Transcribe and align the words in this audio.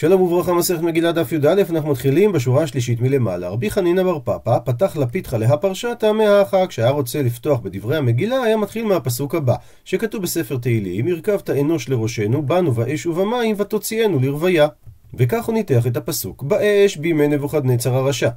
שלום 0.00 0.22
וברכה 0.22 0.54
מסכת 0.54 0.80
מגילה 0.80 1.12
דף 1.12 1.32
י"א, 1.32 1.62
אנחנו 1.70 1.90
מתחילים 1.90 2.32
בשורה 2.32 2.62
השלישית 2.62 3.00
מלמעלה. 3.00 3.48
רבי 3.48 3.70
חנינא 3.70 4.02
בר 4.02 4.18
פפא 4.24 4.58
פתח 4.64 4.96
לפיתחא 4.96 5.36
להא 5.36 5.56
פרשתא 5.56 6.12
מהאחא, 6.12 6.66
כשהיה 6.66 6.90
רוצה 6.90 7.22
לפתוח 7.22 7.60
בדברי 7.60 7.96
המגילה, 7.96 8.42
היה 8.42 8.56
מתחיל 8.56 8.84
מהפסוק 8.84 9.34
הבא, 9.34 9.54
שכתוב 9.84 10.22
בספר 10.22 10.56
תהילים, 10.56 11.08
הרכבת 11.08 11.50
אנוש 11.50 11.88
לראשנו, 11.88 12.42
באנו 12.42 12.72
באש 12.72 13.06
ובמים, 13.06 13.56
ותוציאנו 13.58 14.20
לרוויה. 14.20 14.68
וכך 15.14 15.44
הוא 15.44 15.54
ניתח 15.54 15.86
את 15.86 15.96
הפסוק, 15.96 16.42
באש 16.42 16.96
בימי 16.96 17.28
נבוכדנצר 17.28 17.94
הרשע, 17.94 18.28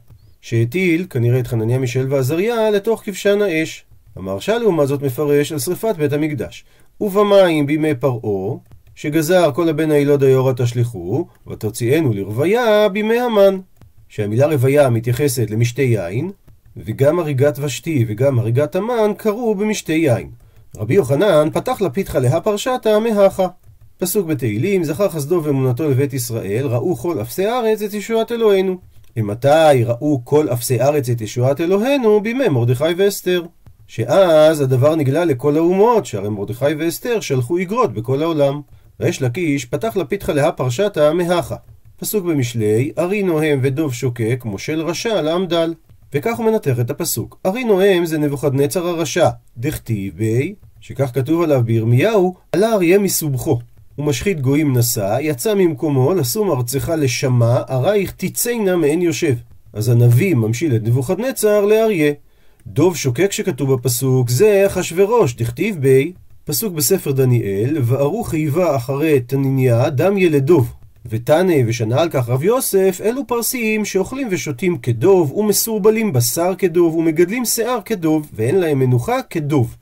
שהטיל, 0.41 1.05
כנראה 1.09 1.39
את 1.39 1.47
חנניה 1.47 1.77
מישל 1.77 2.05
ועזריה, 2.09 2.71
לתוך 2.71 3.01
כבשן 3.05 3.41
האש. 3.41 3.85
המהרש"א 4.15 4.51
לעומת 4.51 4.87
זאת 4.87 5.01
מפרש 5.01 5.51
על 5.51 5.59
שריפת 5.59 5.95
בית 5.97 6.13
המקדש. 6.13 6.65
ובמים 7.01 7.65
בימי 7.65 7.95
פרעה, 7.95 8.57
שגזר 8.95 9.51
כל 9.51 9.69
הבן 9.69 9.91
הילוד 9.91 10.23
היורה 10.23 10.53
תשליכו, 10.53 11.27
ותוציאנו 11.47 12.13
לרוויה 12.13 12.89
בימי 12.89 13.19
המן. 13.19 13.59
שהמילה 14.09 14.47
רוויה 14.47 14.89
מתייחסת 14.89 15.49
למשתה 15.49 15.81
יין, 15.81 16.31
וגם 16.77 17.19
הריגת 17.19 17.59
ושתי 17.59 18.05
וגם 18.07 18.39
הריגת 18.39 18.75
המן 18.75 19.11
קרו 19.17 19.55
במשתה 19.55 19.93
יין. 19.93 20.29
רבי 20.77 20.93
יוחנן 20.93 21.49
פתח 21.53 21.81
לפיתחא 21.81 22.17
להא 22.17 22.39
פרשתא 22.39 22.99
מהכה. 22.99 23.47
פסוק 23.97 24.27
בתהילים, 24.27 24.83
זכר 24.83 25.09
חסדו 25.09 25.41
ואמונתו 25.43 25.89
לבית 25.89 26.13
ישראל, 26.13 26.67
ראו 26.67 26.95
כל 26.95 27.21
אפסי 27.21 27.47
ארץ 27.47 27.81
את 27.81 27.93
ישועת 27.93 28.31
אלוהינו. 28.31 28.77
למתי 29.17 29.83
ראו 29.85 30.21
כל 30.23 30.49
אפסי 30.53 30.81
ארץ 30.81 31.09
את 31.09 31.21
ישועת 31.21 31.61
אלוהינו? 31.61 32.21
בימי 32.21 32.49
מרדכי 32.49 32.93
ואסתר. 32.97 33.43
שאז 33.87 34.61
הדבר 34.61 34.95
נגלה 34.95 35.25
לכל 35.25 35.57
האומות, 35.57 36.05
שהרי 36.05 36.29
מרדכי 36.29 36.73
ואסתר 36.79 37.19
שלחו 37.19 37.57
איגרות 37.57 37.93
בכל 37.93 38.21
העולם. 38.23 38.61
ריש 39.03 39.21
לקיש 39.21 39.65
פתח 39.65 39.97
לפיתחא 39.97 40.31
להא 40.31 40.51
פרשתא 40.51 41.13
מהכה. 41.13 41.55
פסוק 41.99 42.25
במשלי, 42.25 42.91
ארי 42.97 43.23
נוהם 43.23 43.59
ודוב 43.63 43.93
שוקק, 43.93 44.41
מושל 44.45 44.81
רשע 44.81 45.21
לעמדל. 45.21 45.73
וכך 46.13 46.37
הוא 46.37 46.45
מנתח 46.45 46.79
את 46.79 46.89
הפסוק. 46.89 47.39
ארי 47.45 47.63
נוהם 47.63 48.05
זה 48.05 48.17
נבוכדנצר 48.17 48.87
הרשע, 48.87 49.29
דכתיב 49.57 50.13
בי, 50.17 50.55
שכך 50.81 51.11
כתוב 51.13 51.41
עליו 51.41 51.61
בירמיהו, 51.65 52.35
עלה 52.51 52.73
אריה 52.73 52.99
מסובכו. 52.99 53.59
הוא 53.95 54.05
משחית 54.05 54.41
גויים 54.41 54.77
נשא, 54.77 55.17
יצא 55.21 55.53
ממקומו, 55.53 56.13
לשום 56.13 56.51
ארצך 56.51 56.91
לשמה, 56.97 57.61
ארייך 57.69 58.13
תצאנה 58.17 58.75
מעין 58.75 59.01
יושב. 59.01 59.35
אז 59.73 59.89
הנביא 59.89 60.35
ממשיל 60.35 60.75
את 60.75 60.83
נבוכדנצר 60.83 61.65
לאריה. 61.65 62.13
דוב 62.67 62.97
שוקק 62.97 63.31
שכתוב 63.31 63.73
בפסוק, 63.73 64.29
זה 64.29 64.63
אחשורוש, 64.67 65.35
דכתיב 65.35 65.81
בי, 65.81 66.13
פסוק 66.45 66.73
בספר 66.73 67.11
דניאל, 67.11 67.77
וערו 67.81 68.23
חייבה 68.23 68.75
אחרי 68.75 69.19
תניניה 69.19 69.89
דם 69.89 70.17
ילדוב. 70.17 70.73
ותנא 71.05 71.53
ושנה 71.67 72.01
על 72.01 72.09
כך 72.09 72.29
רב 72.29 72.43
יוסף, 72.43 73.01
אלו 73.03 73.27
פרסים 73.27 73.85
שאוכלים 73.85 74.27
ושותים 74.31 74.77
כדוב, 74.77 75.33
ומסורבלים 75.33 76.13
בשר 76.13 76.55
כדוב, 76.57 76.95
ומגדלים 76.95 77.45
שיער 77.45 77.79
כדוב, 77.85 78.31
ואין 78.33 78.55
להם 78.59 78.79
מנוחה 78.79 79.21
כדוב. 79.29 79.75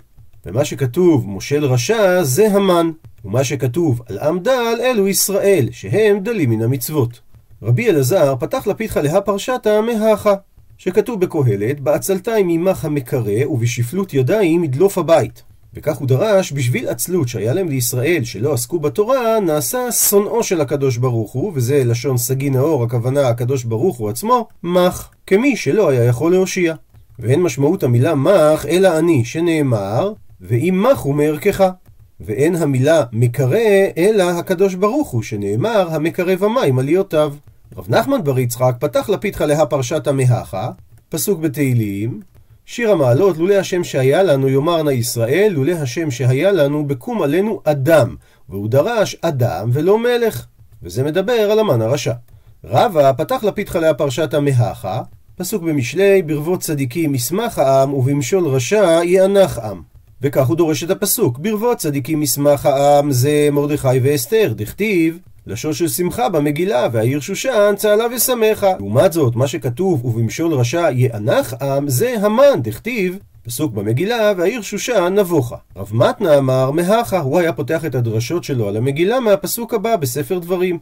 ומה 0.45 0.65
שכתוב 0.65 1.27
מושל 1.27 1.65
רשע 1.65 2.23
זה 2.23 2.47
המן, 2.47 2.91
ומה 3.25 3.43
שכתוב 3.43 4.01
על 4.09 4.19
עם 4.19 4.39
דל 4.39 4.77
אלו 4.81 5.07
ישראל, 5.07 5.67
שהם 5.71 6.19
דלים 6.19 6.49
מן 6.49 6.61
המצוות. 6.61 7.19
רבי 7.63 7.89
אלעזר 7.89 8.35
פתח 8.39 8.67
לפיתחא 8.67 8.99
להא 8.99 9.19
פרשתא 9.19 9.81
מהכה, 9.81 10.33
שכתוב 10.77 11.21
בקהלת, 11.21 11.79
בעצלתיים 11.79 12.49
עמך 12.49 12.85
המקרא 12.85 13.45
ובשפלות 13.49 14.13
ידיים 14.13 14.63
ידלוף 14.63 14.97
הבית. 14.97 15.50
וכך 15.73 15.97
הוא 15.97 16.07
דרש, 16.07 16.51
בשביל 16.51 16.87
עצלות 16.87 17.27
שהיה 17.27 17.53
להם 17.53 17.69
לישראל 17.69 18.23
שלא 18.23 18.53
עסקו 18.53 18.79
בתורה, 18.79 19.39
נעשה 19.39 19.91
שונאו 19.91 20.43
של 20.43 20.61
הקדוש 20.61 20.97
ברוך 20.97 21.31
הוא, 21.31 21.51
וזה 21.55 21.83
לשון 21.83 22.17
סגי 22.17 22.49
נאור, 22.49 22.83
הכוונה 22.83 23.27
הקדוש 23.27 23.63
ברוך 23.63 23.97
הוא 23.97 24.09
עצמו, 24.09 24.47
מח, 24.63 25.11
כמי 25.27 25.55
שלא 25.55 25.89
היה 25.89 26.03
יכול 26.03 26.31
להושיע. 26.31 26.75
ואין 27.19 27.41
משמעות 27.41 27.83
המילה 27.83 28.15
מח, 28.15 28.65
אלא 28.65 28.99
אני, 28.99 29.25
שנאמר, 29.25 30.13
ואם 30.41 30.85
מחו 30.91 31.13
מערכך. 31.13 31.69
ואין 32.19 32.55
המילה 32.55 33.03
מקרא, 33.11 33.57
אלא 33.97 34.23
הקדוש 34.23 34.75
ברוך 34.75 35.09
הוא, 35.09 35.23
שנאמר, 35.23 35.87
המקרב 35.91 36.43
המים 36.43 36.79
עליותיו. 36.79 37.33
רב 37.77 37.85
נחמן 37.89 38.23
בר 38.23 38.39
יצחק 38.39 38.75
פתח 38.79 39.09
לפיתחא 39.09 39.43
להא 39.43 39.65
פרשתא 39.65 40.09
מהכה, 40.09 40.71
פסוק 41.09 41.39
בתהילים, 41.39 42.19
שיר 42.65 42.91
המעלות, 42.91 43.37
לולא 43.37 43.53
השם 43.53 43.83
שהיה 43.83 44.23
לנו 44.23 44.49
יאמר 44.49 44.83
נא 44.83 44.89
ישראל, 44.89 45.51
לולא 45.55 45.71
השם 45.71 46.11
שהיה 46.11 46.51
לנו 46.51 46.87
בקום 46.87 47.21
עלינו 47.21 47.61
אדם, 47.63 48.15
והוא 48.49 48.69
דרש 48.69 49.15
אדם 49.21 49.69
ולא 49.73 49.99
מלך. 49.99 50.45
וזה 50.83 51.03
מדבר 51.03 51.33
על 51.33 51.59
המן 51.59 51.81
הרשע. 51.81 52.13
רבא 52.63 53.11
פתח 53.11 53.43
לפיתחא 53.43 53.77
להא 53.77 53.93
פרשתא 53.93 54.39
מהכה, 54.39 55.01
פסוק 55.35 55.63
במשלי, 55.63 56.21
ברבות 56.21 56.59
צדיקים 56.59 57.15
ישמח 57.15 57.59
העם, 57.59 57.93
ובמשול 57.93 58.47
רשע 58.47 58.99
יאנח 59.03 59.59
עם. 59.59 59.81
וכך 60.21 60.47
הוא 60.47 60.57
דורש 60.57 60.83
את 60.83 60.89
הפסוק, 60.89 61.39
ברבות 61.39 61.77
צדיקים 61.77 62.23
ישמח 62.23 62.65
העם, 62.65 63.11
זה 63.11 63.49
מרדכי 63.51 63.99
ואסתר, 64.03 64.53
דכתיב, 64.55 65.19
לשון 65.47 65.73
של 65.73 65.87
שמחה 65.87 66.29
במגילה, 66.29 66.87
והעיר 66.91 67.19
שושן 67.19 67.73
צהלה 67.77 68.05
ושמחה. 68.15 68.71
לעומת 68.77 69.13
זאת, 69.13 69.35
מה 69.35 69.47
שכתוב, 69.47 70.05
ובמשול 70.05 70.53
רשע 70.53 70.87
יאנח 70.91 71.53
עם, 71.61 71.89
זה 71.89 72.15
המן, 72.21 72.61
דכתיב, 72.61 73.19
פסוק 73.43 73.73
במגילה, 73.73 74.31
והעיר 74.37 74.61
שושן 74.61 75.13
נבוכה. 75.19 75.55
רב 75.75 75.89
מתנה 75.93 76.37
אמר, 76.37 76.71
מהכה, 76.71 77.19
הוא 77.19 77.39
היה 77.39 77.53
פותח 77.53 77.85
את 77.85 77.95
הדרשות 77.95 78.43
שלו 78.43 78.67
על 78.67 78.77
המגילה 78.77 79.19
מהפסוק 79.19 79.73
הבא 79.73 79.95
בספר 79.95 80.39
דברים. 80.39 80.79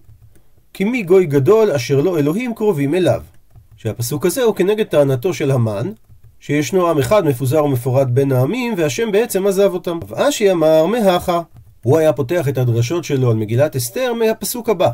כי 0.73 0.83
מי 0.83 1.03
גוי 1.03 1.25
גדול 1.25 1.71
אשר 1.71 2.01
לא 2.01 2.19
אלוהים 2.19 2.55
קרובים 2.55 2.95
אליו. 2.95 3.21
שהפסוק 3.77 4.25
הזה 4.25 4.43
הוא 4.43 4.55
כנגד 4.55 4.85
טענתו 4.85 5.33
של 5.33 5.51
המן, 5.51 5.91
שישנו 6.39 6.89
עם 6.89 6.99
אחד 6.99 7.25
מפוזר 7.25 7.63
ומפורד 7.63 8.15
בין 8.15 8.31
העמים, 8.31 8.73
והשם 8.77 9.11
בעצם 9.11 9.47
עזב 9.47 9.73
אותם. 9.73 9.99
רב 10.03 10.13
אשי 10.13 10.51
אמר, 10.51 10.85
מהכה. 10.85 11.41
הוא 11.83 11.97
היה 11.97 12.13
פותח 12.13 12.47
את 12.47 12.57
הדרשות 12.57 13.03
שלו 13.03 13.31
על 13.31 13.37
מגילת 13.37 13.75
אסתר 13.75 14.13
מהפסוק 14.13 14.69
הבא. 14.69 14.89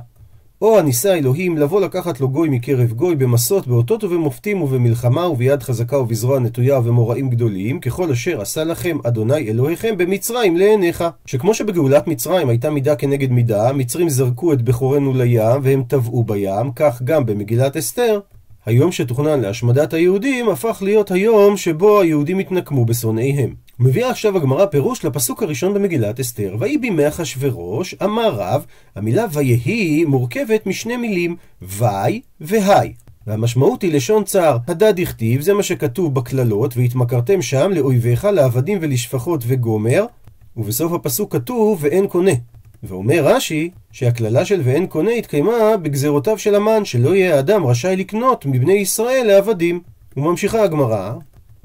או 0.62 0.80
הניסה 0.80 1.14
אלוהים 1.14 1.58
לבוא 1.58 1.82
לקחת 1.82 2.20
לו 2.20 2.30
גוי 2.30 2.50
מקרב 2.50 2.92
גוי 2.92 3.16
במסות, 3.16 3.68
באותות 3.68 4.04
ובמופתים 4.04 4.62
ובמלחמה 4.62 5.28
וביד 5.28 5.64
חזקה 5.64 5.98
ובזרוע 5.98 6.40
נטויה 6.40 6.80
ובמוראים 6.80 7.30
גדולים, 7.30 7.80
ככל 7.80 8.12
אשר 8.12 8.42
עשה 8.42 8.64
לכם 8.64 8.98
אדוני 9.04 9.50
אלוהיכם 9.50 9.98
במצרים 9.98 10.58
לעיניך. 10.58 11.04
שכמו 11.26 11.54
שבגאולת 11.54 12.08
מצרים 12.08 12.50
הייתה 12.50 12.70
מידה 12.70 12.96
כנגד 12.96 13.32
מידה, 13.32 13.70
המצרים 13.70 14.10
זרקו 14.10 14.54
את 14.54 14.62
בכורנו 14.62 15.14
לים 15.14 15.60
והם 15.64 15.84
טבעו 15.88 16.24
בים, 16.24 16.72
כך 16.76 17.02
גם 17.02 17.26
במגילת 17.26 17.78
אסתר. 17.78 18.20
היום 18.66 18.92
שתוכנן 18.92 19.42
להשמדת 19.42 19.94
היהודים 19.94 20.50
הפך 20.50 20.78
להיות 20.82 21.12
היום 21.12 21.58
שבו 21.58 22.02
היהודים 22.02 22.40
התנקמו 22.40 22.86
בשונאיהם. 22.86 23.54
מביאה 23.80 24.10
עכשיו 24.10 24.38
הגמרא 24.38 24.66
פירוש 24.66 25.06
לפסוק 25.06 25.44
הראשון 25.44 25.74
במגילת 25.74 26.20
אסתר. 26.20 26.56
ויהי 26.60 26.78
בימי 26.78 27.08
אחשורוש, 27.08 27.96
אמר 28.04 28.36
רב, 28.36 28.66
המילה 28.96 29.26
ויהי 29.32 30.06
מורכבת 30.06 30.68
משני 30.68 30.98
מילים, 30.98 31.36
וי 31.62 32.22
והי. 32.42 32.94
והמשמעות 33.28 33.82
היא 33.82 33.94
לשון 33.94 34.24
צער. 34.24 34.58
הדד 34.68 35.00
הכתיב, 35.00 35.42
זה 35.42 35.54
מה 35.54 35.64
שכתוב 35.64 36.16
בקללות, 36.16 36.78
והתמכרתם 36.78 37.42
שם 37.42 37.72
לאויביך, 37.72 38.26
לעבדים 38.26 38.78
ולשפחות 38.82 39.44
וגומר, 39.48 40.06
ובסוף 40.58 40.94
הפסוק 40.94 41.34
כתוב, 41.34 41.80
ואין 41.82 42.08
קונה. 42.08 42.32
ואומר 42.84 43.26
רש"י, 43.26 43.70
שהקללה 43.92 44.46
של 44.46 44.62
ואין 44.64 44.88
קונה 44.88 45.12
התקיימה 45.12 45.78
בגזרותיו 45.82 46.38
של 46.38 46.56
המן, 46.56 46.86
שלא 46.86 47.16
יהיה 47.16 47.36
האדם 47.36 47.66
רשאי 47.66 47.96
לקנות 47.96 48.46
מבני 48.46 48.74
ישראל 48.74 49.24
לעבדים. 49.28 49.82
וממשיכה 50.18 50.64
הגמרא, 50.64 51.14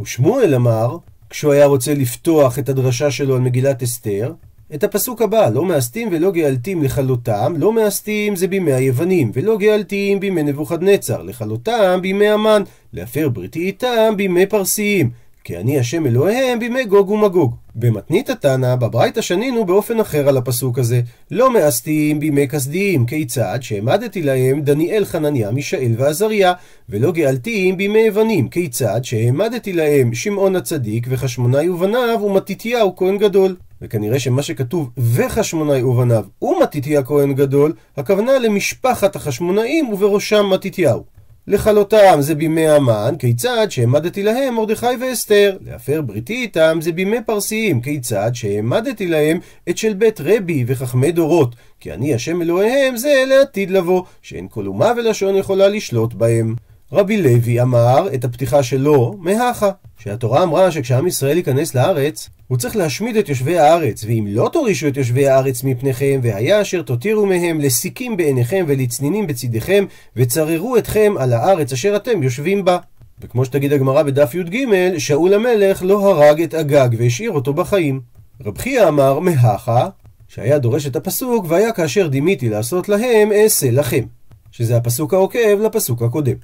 ושמואל 0.00 0.54
אמר, 0.54 0.96
כשהוא 1.30 1.52
היה 1.52 1.66
רוצה 1.66 1.94
לפתוח 1.94 2.58
את 2.58 2.68
הדרשה 2.68 3.10
שלו 3.10 3.34
על 3.34 3.40
מגילת 3.40 3.82
אסתר, 3.82 4.32
את 4.74 4.84
הפסוק 4.84 5.22
הבא, 5.22 5.48
לא 5.48 5.64
מאסתים 5.64 6.08
ולא 6.12 6.30
גאלתים 6.30 6.82
לכלותם, 6.82 7.54
לא 7.56 7.72
מאסתים 7.72 8.36
זה 8.36 8.48
בימי 8.48 8.72
היוונים, 8.72 9.30
ולא 9.34 9.58
גאלתים 9.58 10.20
בימי 10.20 10.42
נבוכדנצר, 10.42 11.22
לכלותם 11.22 11.98
בימי 12.02 12.28
המן, 12.28 12.62
להפר 12.92 13.28
בריתי 13.28 13.60
איתם 13.60 14.14
בימי 14.16 14.46
פרסיים, 14.46 15.10
כי 15.44 15.56
אני 15.56 15.78
השם 15.78 16.06
אלוהיהם 16.06 16.58
בימי 16.58 16.84
גוג 16.84 17.10
ומגוג. 17.10 17.54
במתנית 17.74 18.30
התנא, 18.30 18.76
בברייתא 18.76 19.20
שנינו 19.20 19.64
באופן 19.64 20.00
אחר 20.00 20.28
על 20.28 20.36
הפסוק 20.36 20.78
הזה. 20.78 21.00
לא 21.30 21.52
מאסתים 21.52 22.20
בימי 22.20 22.48
כסדיים, 22.48 23.06
כיצד 23.06 23.58
שהעמדתי 23.60 24.22
להם 24.22 24.60
דניאל 24.60 25.04
חנניה, 25.04 25.50
מישאל 25.50 25.94
ועזריה, 25.98 26.52
ולא 26.88 27.12
גאלתים 27.12 27.76
בימי 27.76 27.98
יוונים, 27.98 28.48
כיצד 28.48 29.00
שהעמדתי 29.02 29.72
להם 29.72 30.14
שמעון 30.14 30.56
הצדיק 30.56 31.06
וחשמונאי 31.10 31.68
ובניו 31.68 32.20
ומתתיהו 32.24 32.96
כהן 32.96 33.18
גדול. 33.18 33.56
וכנראה 33.82 34.18
שמה 34.18 34.42
שכתוב 34.42 34.90
וחשמונאי 34.98 35.82
ובניו 35.82 36.24
ומתתיה 36.42 37.02
כהן 37.02 37.34
גדול, 37.34 37.72
הכוונה 37.96 38.38
למשפחת 38.38 39.16
החשמונאים 39.16 39.88
ובראשם 39.88 40.50
מתתיהו. 40.50 41.19
לכלותם 41.46 42.16
זה 42.20 42.34
בימי 42.34 42.68
המן, 42.68 43.14
כיצד 43.18 43.66
שהעמדתי 43.70 44.22
להם 44.22 44.54
מרדכי 44.54 44.86
ואסתר. 45.00 45.56
להפר 45.66 46.02
בריתי 46.02 46.34
איתם 46.34 46.78
זה 46.82 46.92
בימי 46.92 47.16
פרסיים, 47.26 47.80
כיצד 47.80 48.30
שהעמדתי 48.34 49.06
להם 49.06 49.38
את 49.68 49.78
של 49.78 49.94
בית 49.94 50.20
רבי 50.20 50.64
וחכמי 50.66 51.12
דורות. 51.12 51.54
כי 51.80 51.92
אני 51.92 52.14
השם 52.14 52.42
אלוהיהם 52.42 52.96
זה 52.96 53.24
לעתיד 53.26 53.70
לבוא, 53.70 54.02
שאין 54.22 54.48
כל 54.50 54.66
אומה 54.66 54.92
ולשון 54.96 55.36
יכולה 55.36 55.68
לשלוט 55.68 56.14
בהם. 56.14 56.54
רבי 56.92 57.22
לוי 57.22 57.60
אמר 57.60 58.08
את 58.14 58.24
הפתיחה 58.24 58.62
שלו 58.62 59.14
מהכה, 59.18 59.70
שהתורה 59.98 60.42
אמרה 60.42 60.70
שכשעם 60.70 61.06
ישראל 61.06 61.36
ייכנס 61.36 61.74
לארץ, 61.74 62.28
הוא 62.50 62.58
צריך 62.58 62.76
להשמיד 62.76 63.16
את 63.16 63.28
יושבי 63.28 63.58
הארץ, 63.58 64.04
ואם 64.04 64.26
לא 64.28 64.50
תורישו 64.52 64.88
את 64.88 64.96
יושבי 64.96 65.28
הארץ 65.28 65.64
מפניכם, 65.64 66.20
והיה 66.22 66.62
אשר 66.62 66.82
תותירו 66.82 67.26
מהם 67.26 67.60
לסיכים 67.60 68.16
בעיניכם 68.16 68.64
ולצנינים 68.68 69.26
בצדיכם, 69.26 69.84
וצררו 70.16 70.76
אתכם 70.76 71.14
על 71.18 71.32
הארץ 71.32 71.72
אשר 71.72 71.96
אתם 71.96 72.22
יושבים 72.22 72.64
בה. 72.64 72.78
וכמו 73.20 73.44
שתגיד 73.44 73.72
הגמרא 73.72 74.02
בדף 74.02 74.34
י"ג, 74.34 74.64
שאול 74.98 75.34
המלך 75.34 75.82
לא 75.82 76.10
הרג 76.10 76.42
את 76.42 76.54
אגג 76.54 76.88
והשאיר 76.98 77.30
אותו 77.30 77.54
בחיים. 77.54 78.00
רב 78.44 78.58
חייא 78.58 78.88
אמר 78.88 79.18
מהכה, 79.18 79.88
שהיה 80.28 80.58
דורש 80.58 80.86
את 80.86 80.96
הפסוק, 80.96 81.44
והיה 81.48 81.72
כאשר 81.72 82.06
דימיתי 82.06 82.48
לעשות 82.48 82.88
להם, 82.88 83.32
אעשה 83.32 83.70
לכם. 83.70 84.04
שזה 84.50 84.76
הפסוק 84.76 85.14
העוקב 85.14 85.60
לפסוק 85.60 86.02
הקודם. 86.02 86.36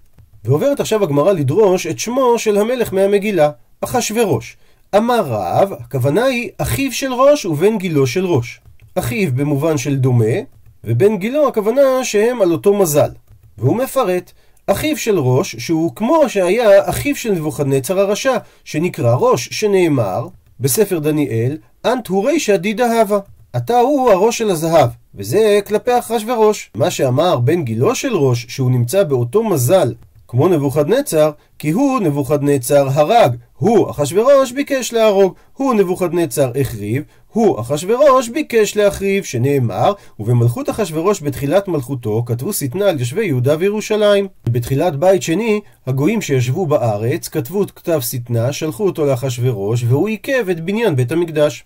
ועוברת 0.45 0.81
עכשיו 0.81 1.03
הגמרא 1.03 1.33
לדרוש 1.33 1.87
את 1.87 1.99
שמו 1.99 2.39
של 2.39 2.59
המלך 2.59 2.93
מהמגילה, 2.93 3.51
אחשורוש. 3.81 4.57
אמר 4.95 5.21
רב, 5.27 5.73
הכוונה 5.73 6.25
היא 6.25 6.51
אחיו 6.59 6.93
של 6.93 7.13
ראש 7.13 7.45
ובן 7.45 7.79
גילו 7.79 8.07
של 8.07 8.27
ראש. 8.27 8.61
אחיו 8.95 9.31
במובן 9.35 9.79
של 9.79 9.97
דומה, 9.97 10.35
ובן 10.85 11.17
גילו 11.17 11.49
הכוונה 11.49 11.83
שהם 12.03 12.43
על 12.43 12.53
אותו 12.53 12.75
מזל. 12.75 13.11
והוא 13.59 13.77
מפרט, 13.77 14.33
אחיו 14.67 14.97
של 14.97 15.19
ראש, 15.19 15.57
שהוא 15.57 15.93
כמו 15.97 16.29
שהיה 16.29 16.91
אחיו 16.91 17.17
של 17.17 17.33
נבוכדנצר 17.33 18.01
הרשע, 18.01 18.37
שנקרא 18.65 19.15
ראש, 19.15 19.49
שנאמר 19.53 20.29
בספר 20.61 20.99
דניאל, 20.99 21.59
אנט 21.85 22.07
הוא 22.07 22.29
רישא 22.29 22.57
דידה 22.57 23.01
הווה. 23.01 23.19
אתה 23.57 23.79
הוא 23.79 24.11
הראש 24.11 24.39
של 24.39 24.51
הזהב, 24.51 24.91
וזה 25.15 25.61
כלפי 25.67 25.99
אחשורוש. 25.99 26.71
מה 26.75 26.91
שאמר 26.91 27.39
בן 27.39 27.63
גילו 27.63 27.95
של 27.95 28.17
ראש, 28.17 28.47
שהוא 28.49 28.71
נמצא 28.71 29.03
באותו 29.03 29.45
מזל 29.45 29.95
כמו 30.29 30.49
נבוכדנצר, 30.49 31.31
כי 31.59 31.71
הוא 31.71 32.01
נבוכדנצר 32.01 32.89
הרג, 32.93 33.37
הוא 33.59 33.91
אחשורוש 33.91 34.53
ביקש 34.53 34.93
להרוג, 34.93 35.35
הוא 35.53 35.75
נבוכדנצר 35.75 36.53
החריב, 36.61 37.03
הוא 37.33 37.61
אחשורוש 37.61 38.29
ביקש 38.29 38.77
להחריב, 38.77 39.25
שנאמר, 39.25 39.93
ובמלכות 40.19 40.71
אחשורוש 40.71 41.23
בתחילת 41.23 41.69
מלכותו 41.69 42.23
כתבו 42.27 42.53
שטנה 42.53 42.89
על 42.89 42.99
יושבי 43.01 43.25
יהודה 43.25 43.57
וירושלים. 43.59 44.29
בתחילת 44.45 44.97
בית 44.97 45.23
שני, 45.23 45.61
הגויים 45.87 46.23
שישבו 46.23 46.67
בארץ 46.67 47.29
כתבו 47.29 47.63
את 47.63 47.71
כתב 47.71 48.01
שטנה, 48.01 48.53
שלחו 48.53 48.85
אותו 48.85 49.07
לאחשורוש, 49.07 49.85
והוא 49.89 50.09
עיכב 50.09 50.49
את 50.51 50.65
בניין 50.65 50.97
בית 50.97 51.13
המקדש. 51.13 51.65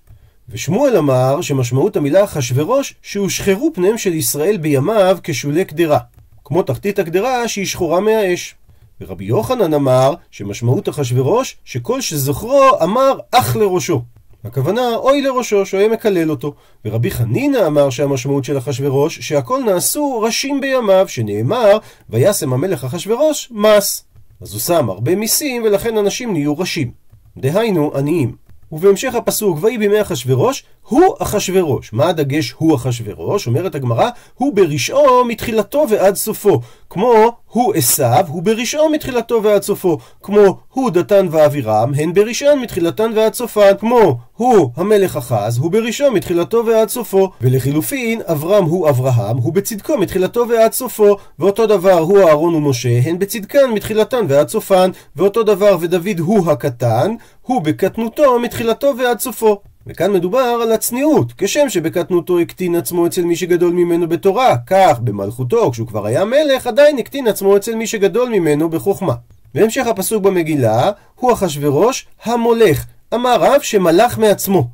ושמואל 0.49 0.97
אמר 0.97 1.41
שמשמעות 1.41 1.97
המילה 1.97 2.25
אחשורוש 2.25 2.95
שהושחרו 3.03 3.71
פניהם 3.75 3.99
של 3.99 4.15
ישראל 4.15 4.57
בימיו 4.57 5.19
כשולי 5.23 5.65
קדרה. 5.65 5.99
כמו 6.45 6.63
תחתית 6.63 6.99
הקדרה 6.99 7.49
שהיא 7.49 7.67
שחורה 7.67 8.01
מהאש. 8.01 8.55
ורבי 9.01 9.25
יוחנן 9.25 9.75
אמר 9.75 10.15
שמשמעות 10.31 10.89
אחשורוש 10.89 11.57
שכל 11.65 12.01
שזוכרו 12.01 12.71
אמר 12.83 13.13
אח 13.31 13.57
לראשו. 13.57 14.03
הכוונה 14.45 14.97
אוי 14.97 15.23
לראשו 15.23 15.67
שהוא 15.67 15.81
היה 15.81 15.89
מקלל 15.89 16.31
אותו. 16.31 16.55
ורבי 16.85 17.11
חנינא 17.11 17.67
אמר 17.67 17.91
שהמשמעות 17.91 18.45
של 18.45 18.59
אחשורוש 18.59 19.19
שהכל 19.19 19.63
נעשו 19.67 20.21
ראשים 20.23 20.61
בימיו 20.61 21.09
שנאמר 21.09 21.79
וישם 22.11 22.53
המלך 22.53 22.85
אחשורוש 22.85 23.49
מס. 23.51 24.05
אז 24.41 24.53
הוא 24.53 24.61
שם 24.61 24.91
הרבה 24.91 25.17
מיסים 25.17 25.63
ולכן 25.63 25.97
אנשים 25.97 26.33
נהיו 26.33 26.59
ראשים. 26.59 26.91
דהיינו 27.37 27.93
עניים. 27.95 28.35
ובהמשך 28.73 29.15
הפסוק, 29.15 29.59
ויהי 29.61 29.79
בימי 29.79 30.01
אחשורוש, 30.01 30.65
הוא 30.89 31.15
אחשורוש. 31.19 31.93
מה 31.93 32.09
הדגש 32.09 32.51
הוא 32.51 32.77
אחשורוש? 32.77 33.47
אומרת 33.47 33.75
הגמרא, 33.75 34.09
הוא 34.35 34.55
ברשעו 34.55 35.25
מתחילתו 35.25 35.87
ועד 35.91 36.15
סופו. 36.15 36.61
כמו 36.91 37.37
הוא 37.51 37.75
עשיו, 37.75 38.25
הוא 38.29 38.43
ברשעו 38.43 38.89
מתחילתו 38.89 39.43
ועד 39.43 39.63
סופו. 39.63 39.99
כמו 40.23 40.59
הוא 40.69 40.91
דתן 40.91 41.27
ואבירם, 41.31 41.93
הן 41.97 42.13
ברשען 42.15 42.59
מתחילתן 42.59 43.11
ועד 43.15 43.35
סופן. 43.35 43.73
כמו 43.79 44.17
הוא 44.37 44.71
המלך 44.77 45.17
אחז, 45.17 45.59
הוא 45.59 45.71
ברשעו 45.71 46.13
מתחילתו 46.13 46.67
ועד 46.67 46.89
סופו. 46.89 47.31
ולחילופין, 47.41 48.21
אברהם 48.27 48.65
הוא 48.65 48.89
אברהם, 48.89 49.37
הוא 49.37 49.53
בצדקו 49.53 49.99
מתחילתו 49.99 50.49
ועד 50.49 50.73
סופו. 50.73 51.17
ואותו 51.39 51.67
דבר 51.67 51.99
הוא 51.99 52.19
אהרון 52.19 52.55
ומשה, 52.55 53.01
הן 53.05 53.19
בצדקן 53.19 53.71
מתחילתן 53.75 54.25
ועד 54.29 54.49
סופן. 54.49 54.91
ואותו 55.17 55.43
דבר 55.43 55.77
ודוד 55.81 56.19
הוא 56.19 56.51
הקטן, 56.51 57.15
הוא 57.43 57.63
בקטנותו 57.63 58.39
מתחילתו 58.39 58.95
ועד 58.99 59.21
סופו. 59.21 59.61
וכאן 59.87 60.13
מדובר 60.13 60.59
על 60.63 60.73
הצניעות, 60.73 61.33
כשם 61.39 61.69
שבקטנותו 61.69 62.39
הקטין 62.39 62.75
עצמו 62.75 63.07
אצל 63.07 63.25
מי 63.25 63.37
שגדול 63.37 63.73
ממנו 63.73 64.09
בתורה, 64.09 64.57
כך 64.67 64.99
במלכותו, 65.01 65.71
כשהוא 65.71 65.89
כבר 65.89 66.07
היה 66.07 66.25
מלך, 66.25 66.67
עדיין 66.67 66.99
הקטין 66.99 67.29
עצמו 67.29 67.57
אצל 67.57 67.75
מי 67.75 67.87
שגדול 67.87 68.29
ממנו 68.29 68.69
בחוכמה. 68.69 69.15
בהמשך 69.55 69.87
הפסוק 69.87 70.23
במגילה, 70.23 70.91
הוא 71.17 71.33
אחשורוש 71.33 72.07
המולך, 72.25 72.85
אמר 73.15 73.37
רב 73.41 73.61
שמלך 73.61 74.19
מעצמו. 74.19 74.69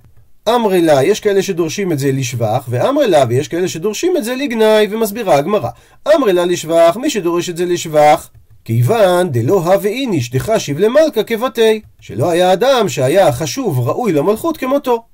אמרי 0.48 0.82
לה, 0.82 1.02
יש 1.02 1.20
כאלה 1.20 1.42
שדורשים 1.42 1.92
את 1.92 1.98
זה 1.98 2.12
לשבח, 2.12 2.66
ואמרי 2.68 3.08
לה, 3.08 3.24
ויש 3.28 3.48
כאלה 3.48 3.68
שדורשים 3.68 4.16
את 4.16 4.24
זה 4.24 4.34
לגנאי, 4.34 4.86
ומסבירה 4.90 5.36
הגמרא. 5.36 5.68
אמרי 6.16 6.32
לה 6.32 6.44
לשבח, 6.44 6.96
מי 7.00 7.10
שדורש 7.10 7.50
את 7.50 7.56
זה 7.56 7.64
לשבח, 7.64 8.28
כיוון 8.66 9.30
דלא 9.30 9.54
הווה 9.54 9.90
איניש 9.90 10.30
דחשיב 10.30 10.78
למלכה 10.78 11.22
כבתי, 11.22 11.80
שלא 12.00 12.30
היה 12.30 12.52
אדם 12.52 12.88
שהיה 12.88 13.32
חשוב 13.32 13.88
ראוי 13.88 14.12
למלכות 14.12 14.56
כמותו. 14.56 15.04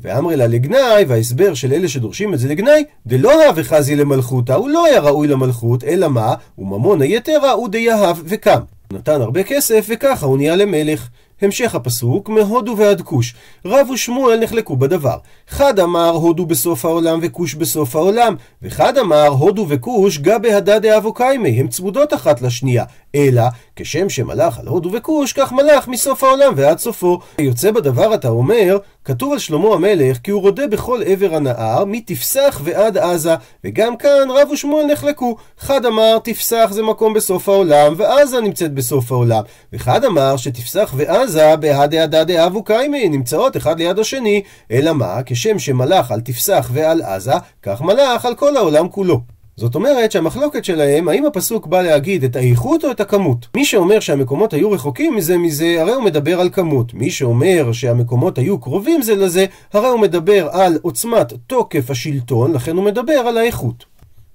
ואמרי 0.00 0.36
לה 0.36 0.46
לגנאי, 0.46 1.04
וההסבר 1.08 1.54
של 1.54 1.72
אלה 1.72 1.88
שדורשים 1.88 2.34
את 2.34 2.38
זה 2.38 2.48
לגנאי, 2.48 2.84
דלא 3.06 3.46
הווה 3.46 3.64
חזי 3.64 3.96
למלכותה, 3.96 4.54
הוא 4.54 4.68
לא 4.68 4.86
היה 4.86 5.00
ראוי 5.00 5.28
למלכות, 5.28 5.84
אלא 5.84 6.08
מה? 6.08 6.34
וממון 6.58 7.02
היתרה 7.02 7.52
הוא 7.52 7.68
דיהב 7.68 8.16
וקם. 8.24 8.60
נתן 8.92 9.20
הרבה 9.20 9.42
כסף, 9.42 9.86
וככה 9.88 10.26
הוא 10.26 10.36
נהיה 10.36 10.56
למלך. 10.56 11.08
המשך 11.42 11.74
הפסוק, 11.74 12.28
מהודו 12.28 12.76
ועד 12.76 13.02
כוש. 13.02 13.34
רב 13.64 13.90
ושמואל 13.90 14.40
נחלקו 14.40 14.76
בדבר. 14.76 15.16
חד 15.48 15.80
אמר 15.80 16.10
הודו 16.10 16.46
בסוף 16.46 16.84
העולם 16.84 17.18
וכוש 17.22 17.54
בסוף 17.54 17.96
העולם, 17.96 18.34
וחד 18.62 18.98
אמר 18.98 19.26
הודו 19.26 19.66
וכוש 19.68 20.18
גא 20.18 20.38
בהדה 20.38 20.78
דאבו 20.78 21.14
קיימי, 21.14 21.60
הם 21.60 21.68
צמודות 21.68 22.14
אחת 22.14 22.42
לשנייה. 22.42 22.84
אלא, 23.16 23.42
כשם 23.76 24.08
שמלך 24.08 24.58
על 24.58 24.66
הודו 24.68 24.92
וכוש, 24.92 25.32
כך 25.32 25.52
מלך 25.52 25.88
מסוף 25.88 26.24
העולם 26.24 26.52
ועד 26.56 26.78
סופו. 26.78 27.18
יוצא 27.38 27.70
בדבר 27.70 28.14
אתה 28.14 28.28
אומר, 28.28 28.78
כתוב 29.04 29.32
על 29.32 29.38
שלמה 29.38 29.74
המלך 29.74 30.18
כי 30.18 30.30
הוא 30.30 30.42
רודה 30.42 30.66
בכל 30.66 31.00
עבר 31.06 31.34
הנהר, 31.34 31.84
מתפסח 31.84 32.60
ועד 32.64 32.98
עזה, 32.98 33.34
וגם 33.64 33.96
כאן 33.96 34.28
רב 34.30 34.48
ושמואל 34.52 34.86
נחלקו. 34.86 35.36
חד 35.58 35.86
אמר 35.86 36.18
תפסח 36.24 36.68
זה 36.72 36.82
מקום 36.82 37.14
בסוף 37.14 37.48
העולם, 37.48 37.94
ועזה 37.96 38.40
נמצאת 38.40 38.74
בסוף 38.74 39.12
העולם. 39.12 39.42
וחד 39.72 40.04
אמר 40.04 40.36
שתפסח 40.36 40.94
ועזה 40.96 41.56
בהדה 41.56 42.02
הדא 42.02 42.24
דאבו 42.24 42.64
קיימי, 42.64 43.08
נמצאות 43.08 43.56
אחד 43.56 43.78
ליד 43.78 43.98
השני. 43.98 44.42
אלא 44.70 44.92
מה? 44.92 45.20
כשם 45.26 45.58
שמלך 45.58 46.10
על 46.10 46.20
תפסח 46.20 46.70
ועל 46.72 47.02
עזה, 47.02 47.34
כך 47.62 47.82
מלך 47.82 48.24
על 48.24 48.34
כל 48.34 48.56
העולם 48.56 48.88
כולו. 48.88 49.35
זאת 49.60 49.74
אומרת 49.74 50.12
שהמחלוקת 50.12 50.64
שלהם, 50.64 51.08
האם 51.08 51.26
הפסוק 51.26 51.66
בא 51.66 51.82
להגיד 51.82 52.24
את 52.24 52.36
האיכות 52.36 52.84
או 52.84 52.90
את 52.90 53.00
הכמות. 53.00 53.46
מי 53.56 53.64
שאומר 53.64 54.00
שהמקומות 54.00 54.52
היו 54.52 54.70
רחוקים 54.70 55.16
מזה 55.16 55.38
מזה, 55.38 55.76
הרי 55.80 55.92
הוא 55.92 56.02
מדבר 56.02 56.40
על 56.40 56.50
כמות. 56.52 56.94
מי 56.94 57.10
שאומר 57.10 57.72
שהמקומות 57.72 58.38
היו 58.38 58.58
קרובים 58.58 59.02
זה 59.02 59.14
לזה, 59.14 59.46
הרי 59.72 59.88
הוא 59.88 60.00
מדבר 60.00 60.48
על 60.52 60.78
עוצמת 60.82 61.32
תוקף 61.46 61.90
השלטון, 61.90 62.52
לכן 62.52 62.76
הוא 62.76 62.84
מדבר 62.84 63.12
על 63.12 63.38
האיכות. 63.38 63.84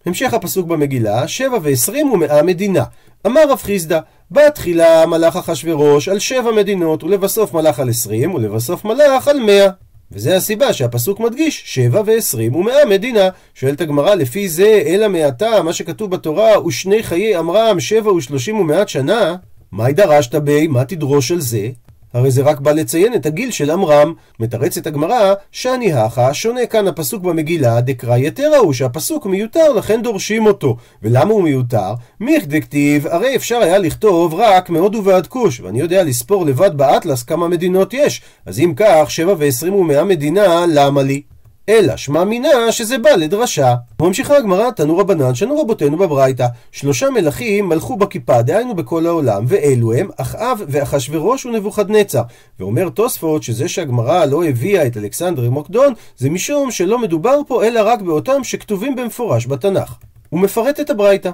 המשך 0.05 0.33
הפסוק 0.33 0.67
במגילה, 0.67 1.27
שבע 1.27 1.57
ועשרים 1.61 2.11
ומאה 2.11 2.43
מדינה. 2.43 2.83
אמר 3.25 3.41
רב 3.49 3.59
חיסדא, 3.61 3.99
בתחילה 4.31 5.05
מלך 5.05 5.35
אחשורוש 5.35 6.09
על 6.09 6.19
שבע 6.19 6.51
מדינות, 6.51 7.03
ולבסוף 7.03 7.53
מלך 7.53 7.79
על 7.79 7.89
עשרים, 7.89 8.33
ולבסוף 8.33 8.85
מלך 8.85 9.27
על 9.27 9.39
מאה. 9.39 9.67
וזה 10.11 10.35
הסיבה 10.35 10.73
שהפסוק 10.73 11.19
מדגיש 11.19 11.63
שבע 11.65 12.01
ועשרים 12.05 12.55
ומאה 12.55 12.85
מדינה. 12.85 13.29
שואלת 13.53 13.81
הגמרא 13.81 14.15
לפי 14.15 14.49
זה, 14.49 14.83
אלא 14.85 15.07
מעתה, 15.07 15.63
מה 15.63 15.73
שכתוב 15.73 16.11
בתורה, 16.11 16.65
ושני 16.65 17.03
חיי 17.03 17.35
עמרם 17.35 17.79
שבע 17.79 18.13
ושלושים 18.13 18.59
ומאת 18.59 18.89
שנה, 18.89 19.35
מהי 19.71 19.93
דרשת 19.93 20.35
בי, 20.35 20.67
מה 20.67 20.85
תדרוש 20.85 21.31
על 21.31 21.41
זה? 21.41 21.69
הרי 22.13 22.31
זה 22.31 22.41
רק 22.41 22.59
בא 22.59 22.71
לציין 22.71 23.13
את 23.13 23.25
הגיל 23.25 23.51
של 23.51 23.71
עמרם. 23.71 24.13
מתרצת 24.39 24.87
הגמרא, 24.87 25.33
שאני 25.51 25.93
הכה, 25.93 26.33
שונה 26.33 26.65
כאן 26.65 26.87
הפסוק 26.87 27.23
במגילה, 27.23 27.81
דקרא 27.81 28.17
יתרה 28.17 28.57
הוא 28.57 28.73
שהפסוק 28.73 29.25
מיותר, 29.25 29.73
לכן 29.73 30.01
דורשים 30.01 30.45
אותו. 30.45 30.77
ולמה 31.03 31.33
הוא 31.33 31.43
מיותר? 31.43 31.93
מיך 32.19 32.45
דכתיב, 32.47 33.07
הרי 33.07 33.35
אפשר 33.35 33.55
היה 33.55 33.77
לכתוב 33.77 34.33
רק 34.33 34.69
מהודו 34.69 35.03
ועד 35.03 35.27
כוש, 35.27 35.59
ואני 35.59 35.79
יודע 35.79 36.03
לספור 36.03 36.45
לבד 36.45 36.77
באטלס 36.77 37.23
כמה 37.23 37.47
מדינות 37.47 37.93
יש. 37.93 38.21
אז 38.45 38.59
אם 38.59 38.73
כך, 38.75 39.11
שבע 39.11 39.35
ועשרים 39.37 39.75
ומאה 39.75 40.03
מדינה, 40.03 40.65
למה 40.67 41.03
לי? 41.03 41.21
אלא 41.69 41.97
שמע 41.97 42.23
מינה 42.23 42.71
שזה 42.71 42.97
בא 42.97 43.09
לדרשה. 43.09 43.75
וממשיכה 44.01 44.37
הגמרא, 44.37 44.71
תנו 44.71 44.97
רבנן, 44.97 45.35
שנו 45.35 45.59
רבותינו 45.61 45.97
בברייתא. 45.97 46.47
שלושה 46.71 47.09
מלכים 47.09 47.69
מלכו 47.69 47.95
בכיפה, 47.95 48.41
דהיינו 48.41 48.75
בכל 48.75 49.05
העולם, 49.05 49.43
ואלו 49.47 49.93
הם 49.93 50.09
אחאב 50.17 50.61
ואחשורוש 50.67 51.45
ונבוכדנצר. 51.45 52.21
ואומר 52.59 52.89
תוספות 52.89 53.43
שזה 53.43 53.67
שהגמרא 53.67 54.25
לא 54.25 54.45
הביאה 54.45 54.87
את 54.87 54.97
אלכסנדר 54.97 55.49
מוקדון, 55.49 55.93
זה 56.17 56.29
משום 56.29 56.71
שלא 56.71 56.99
מדובר 56.99 57.37
פה 57.47 57.65
אלא 57.65 57.81
רק 57.85 58.01
באותם 58.01 58.43
שכתובים 58.43 58.95
במפורש 58.95 59.47
בתנ"ך. 59.47 59.95
הוא 60.29 60.39
מפרט 60.39 60.79
את 60.79 60.89
הברייתא. 60.89 61.31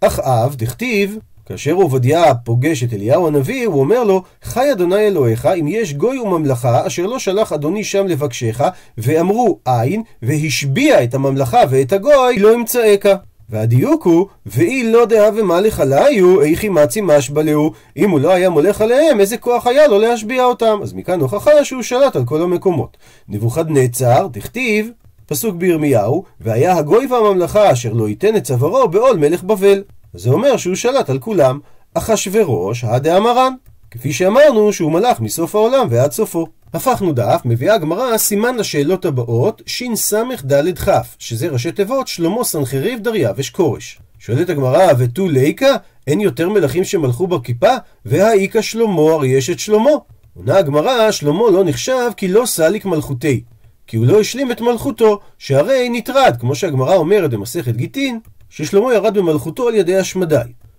אחאב, 0.00 0.54
דכתיב, 0.54 1.18
כאשר 1.48 1.72
עובדיה 1.72 2.34
פוגש 2.34 2.84
את 2.84 2.92
אליהו 2.92 3.26
הנביא, 3.26 3.66
הוא 3.66 3.80
אומר 3.80 4.04
לו, 4.04 4.22
חי 4.42 4.72
אדוני 4.72 5.06
אלוהיך, 5.06 5.48
אם 5.60 5.68
יש 5.68 5.94
גוי 5.94 6.18
וממלכה, 6.18 6.86
אשר 6.86 7.06
לא 7.06 7.18
שלח 7.18 7.52
אדוני 7.52 7.84
שם 7.84 8.06
לבקשך, 8.06 8.60
ואמרו 8.98 9.58
אין, 9.66 10.02
והשביע 10.22 11.04
את 11.04 11.14
הממלכה 11.14 11.60
ואת 11.70 11.92
הגוי, 11.92 12.38
לא 12.38 12.54
ימצאך. 12.54 13.06
והדיוק 13.50 14.06
הוא, 14.06 14.26
ואי 14.46 14.92
לא 14.92 15.06
דעה 15.06 15.30
ומה 15.36 15.60
לחליו, 15.60 16.42
איכי 16.42 16.68
מצי 16.68 17.00
משבע 17.00 17.42
להו. 17.42 17.72
אם 17.96 18.10
הוא 18.10 18.20
לא 18.20 18.32
היה 18.32 18.50
מולך 18.50 18.80
עליהם, 18.80 19.20
איזה 19.20 19.36
כוח 19.36 19.66
היה 19.66 19.86
לו 19.86 19.98
להשביע 19.98 20.44
אותם. 20.44 20.78
אז 20.82 20.92
מכאן 20.92 21.20
הוכחה 21.20 21.64
שהוא 21.64 21.82
שלט 21.82 22.16
על 22.16 22.24
כל 22.24 22.42
המקומות. 22.42 22.96
נבוכדנצר, 23.28 24.26
דכתיב, 24.30 24.90
פסוק 25.26 25.54
בירמיהו, 25.54 26.24
והיה 26.40 26.76
הגוי 26.76 27.06
והממלכה 27.06 27.72
אשר 27.72 27.92
לא 27.92 28.08
ייתן 28.08 28.36
את 28.36 28.42
צווארו 28.42 28.88
בעול 28.88 29.16
מלך 29.16 29.42
בבל. 29.44 29.82
זה 30.14 30.30
אומר 30.30 30.56
שהוא 30.56 30.74
שלט 30.74 31.10
על 31.10 31.18
כולם. 31.18 31.58
אחשורוש, 31.94 32.84
הדאמרן. 32.84 33.52
כפי 33.90 34.12
שאמרנו 34.12 34.72
שהוא 34.72 34.92
מלך 34.92 35.20
מסוף 35.20 35.54
העולם 35.54 35.86
ועד 35.90 36.12
סופו. 36.12 36.46
הפכנו 36.74 37.12
דף, 37.12 37.40
מביאה 37.44 37.74
הגמרא 37.74 38.18
סימן 38.18 38.56
לשאלות 38.56 39.04
הבאות, 39.04 39.62
שס"ד 39.66 40.78
כ, 40.78 40.88
שזה 41.18 41.48
ראשי 41.48 41.72
תיבות 41.72 42.08
שלמה 42.08 42.44
סנחריב 42.44 43.00
דריווש 43.00 43.50
כורש. 43.50 43.98
שואלת 44.18 44.50
הגמרא, 44.50 44.92
ותו 44.98 45.28
ליקה? 45.28 45.76
אין 46.06 46.20
יותר 46.20 46.48
מלכים 46.48 46.84
שמלכו 46.84 47.26
בכיפה? 47.26 47.76
והאיכא 48.04 48.62
שלמה, 48.62 49.12
הרי 49.12 49.28
יש 49.28 49.50
את 49.50 49.58
שלמה. 49.58 49.90
עונה 50.36 50.56
הגמרא, 50.56 51.10
שלמה 51.10 51.50
לא 51.52 51.64
נחשב 51.64 52.10
כי 52.16 52.28
לא 52.28 52.46
סליק 52.46 52.84
מלכותי. 52.84 53.42
כי 53.86 53.96
הוא 53.96 54.06
לא 54.06 54.20
השלים 54.20 54.52
את 54.52 54.60
מלכותו, 54.60 55.20
שהרי 55.38 55.88
נטרד, 55.88 56.36
כמו 56.40 56.54
שהגמרא 56.54 56.94
אומרת 56.94 57.30
במסכת 57.30 57.76
גיטין, 57.76 58.20
ששלמה 58.50 58.94
ירד 58.94 59.18
במלכותו 59.18 59.68
על 59.68 59.74
ידי 59.74 59.96
השמדי. 59.96 60.36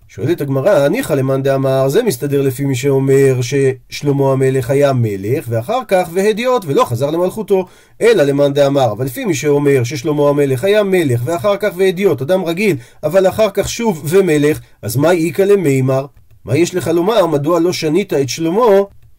שואלת 0.08 0.40
הגמרא, 0.40 0.88
ניחא 0.88 1.12
למאן 1.12 1.42
דאמר, 1.42 1.88
זה 1.88 2.02
מסתדר 2.02 2.42
לפי 2.42 2.64
מי 2.64 2.74
שאומר 2.74 3.40
ששלמה 3.42 4.32
המלך 4.32 4.70
היה 4.70 4.92
מלך, 4.92 5.44
ואחר 5.48 5.80
כך 5.88 6.08
והדיוט, 6.12 6.64
ולא 6.66 6.84
חזר 6.84 7.10
למלכותו, 7.10 7.66
אלא 8.00 8.22
למאן 8.22 8.52
דאמר, 8.52 8.92
אבל 8.92 9.04
לפי 9.04 9.24
מי 9.24 9.34
שאומר 9.34 9.84
ששלמה 9.84 10.28
המלך 10.28 10.64
היה 10.64 10.82
מלך, 10.82 11.20
ואחר 11.24 11.56
כך 11.56 11.68
והדיוט, 11.76 12.22
אדם 12.22 12.44
רגיל, 12.44 12.76
אבל 13.02 13.28
אחר 13.28 13.50
כך 13.50 13.68
שוב 13.68 14.02
ומלך, 14.04 14.60
אז 14.82 14.96
מה 14.96 15.12
איכא 15.12 15.42
למימר? 15.42 16.06
מה 16.44 16.56
יש 16.56 16.74
לך 16.74 16.88
לומר, 16.88 17.26
מדוע 17.26 17.60
לא 17.60 17.72
שנית 17.72 18.12
את 18.12 18.28
שלמה 18.28 18.66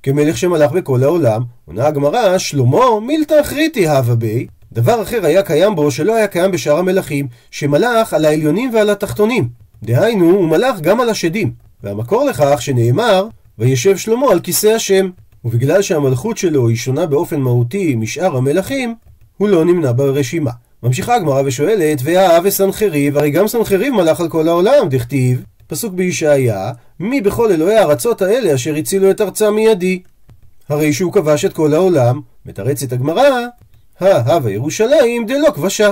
כמלך 0.04 0.38
שמלך 0.38 0.72
בכל 0.72 1.04
העולם? 1.04 1.42
עונה 1.66 1.88
הגמרא, 1.88 2.38
שלמה 2.38 3.00
מילתא 3.02 3.42
אחריתי 3.42 3.88
הווה 3.88 4.16
בי. 4.16 4.48
דבר 4.74 5.02
אחר 5.02 5.26
היה 5.26 5.44
קיים 5.44 5.76
בו 5.76 5.92
שלא 5.92 6.16
היה 6.16 6.28
קיים 6.28 6.52
בשאר 6.52 6.78
המלכים, 6.78 7.28
שמלך 7.52 8.14
על 8.14 8.26
העליונים 8.26 8.74
ועל 8.74 8.90
התחתונים. 8.90 9.50
דהיינו, 9.84 10.26
הוא 10.26 10.50
מלך 10.50 10.80
גם 10.82 11.02
על 11.02 11.10
השדים. 11.10 11.52
והמקור 11.84 12.24
לכך 12.24 12.62
שנאמר, 12.62 13.28
וישב 13.60 13.98
שלמה 13.98 14.32
על 14.32 14.40
כיסא 14.40 14.68
השם. 14.68 15.10
ובגלל 15.46 15.82
שהמלכות 15.82 16.38
שלו 16.38 16.68
היא 16.68 16.78
שונה 16.78 17.06
באופן 17.06 17.40
מהותי 17.40 17.96
משאר 17.96 18.38
המלכים, 18.38 18.96
הוא 19.38 19.50
לא 19.50 19.66
נמנה 19.66 19.94
ברשימה. 19.94 20.52
ממשיכה 20.84 21.16
הגמרא 21.16 21.42
ושואלת, 21.46 22.00
והאב 22.04 22.44
וסנחריב, 22.46 23.18
הרי 23.18 23.32
גם 23.32 23.48
סנחריב 23.48 23.94
מלך 23.94 24.20
על 24.20 24.30
כל 24.30 24.48
העולם, 24.48 24.90
דכתיב, 24.90 25.44
פסוק 25.68 25.94
בישעיה, 25.94 26.72
מי 27.00 27.22
בכל 27.22 27.52
אלוהי 27.52 27.78
הארצות 27.78 28.22
האלה 28.22 28.56
אשר 28.56 28.76
הצילו 28.76 29.12
את 29.12 29.22
ארצם 29.22 29.54
מידי? 29.56 30.02
הרי 30.70 30.94
שהוא 30.94 31.14
כבש 31.14 31.46
את 31.46 31.54
כל 31.54 31.74
העולם, 31.74 32.22
מתרצת 32.46 32.94
הגמרא, 32.94 33.48
ההווה 34.02 34.52
ירושלים 34.52 35.26
דלא 35.26 35.52
כבשה. 35.56 35.92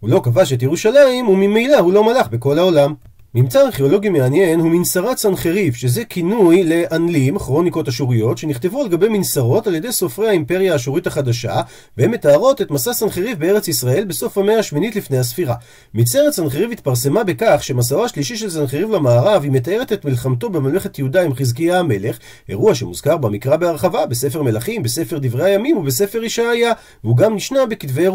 הוא 0.00 0.10
לא 0.10 0.20
כבש 0.24 0.52
את 0.52 0.62
ירושלים, 0.62 1.28
וממילא 1.28 1.78
הוא 1.78 1.92
לא 1.92 2.04
מלך 2.04 2.28
בכל 2.28 2.58
העולם. 2.58 2.94
ממצא 3.34 3.60
ארכיאולוגי 3.60 4.08
מעניין 4.08 4.60
הוא 4.60 4.70
מנסרת 4.70 5.18
סנחריב, 5.18 5.74
שזה 5.74 6.04
כינוי 6.04 6.64
לאנלים, 6.64 7.38
כרוניקות 7.38 7.88
אשוריות, 7.88 8.38
שנכתבו 8.38 8.82
על 8.82 8.88
גבי 8.88 9.08
מנסרות 9.08 9.66
על 9.66 9.74
ידי 9.74 9.92
סופרי 9.92 10.28
האימפריה 10.28 10.72
האשורית 10.72 11.06
החדשה, 11.06 11.60
והן 11.96 12.10
מתארות 12.10 12.60
את 12.62 12.70
מסע 12.70 12.92
סנחריב 12.92 13.38
בארץ 13.38 13.68
ישראל 13.68 14.04
בסוף 14.04 14.38
המאה 14.38 14.58
השמינית 14.58 14.96
לפני 14.96 15.18
הספירה. 15.18 15.54
מצרת 15.94 16.32
סנחריב 16.32 16.70
התפרסמה 16.70 17.24
בכך 17.24 17.58
שמסעו 17.62 18.04
השלישי 18.04 18.36
של 18.36 18.50
סנחריב 18.50 18.90
למערב, 18.90 19.42
היא 19.42 19.52
מתארת 19.52 19.92
את 19.92 20.04
מלחמתו 20.04 20.50
בממלכת 20.50 20.98
יהודה 20.98 21.22
עם 21.22 21.34
חזקיה 21.34 21.78
המלך, 21.78 22.18
אירוע 22.48 22.74
שמוזכר 22.74 23.16
במקרא 23.16 23.56
בהרחבה, 23.56 24.06
בספר 24.06 24.42
מלכים, 24.42 24.82
בספר 24.82 25.18
דברי 25.18 25.44
הימים 25.44 25.76
ובספר 25.76 26.24
ישעיה, 26.24 26.72
והוא 27.04 27.16
גם 27.16 27.34
נשנה 27.34 27.66
בכתבי 27.66 28.06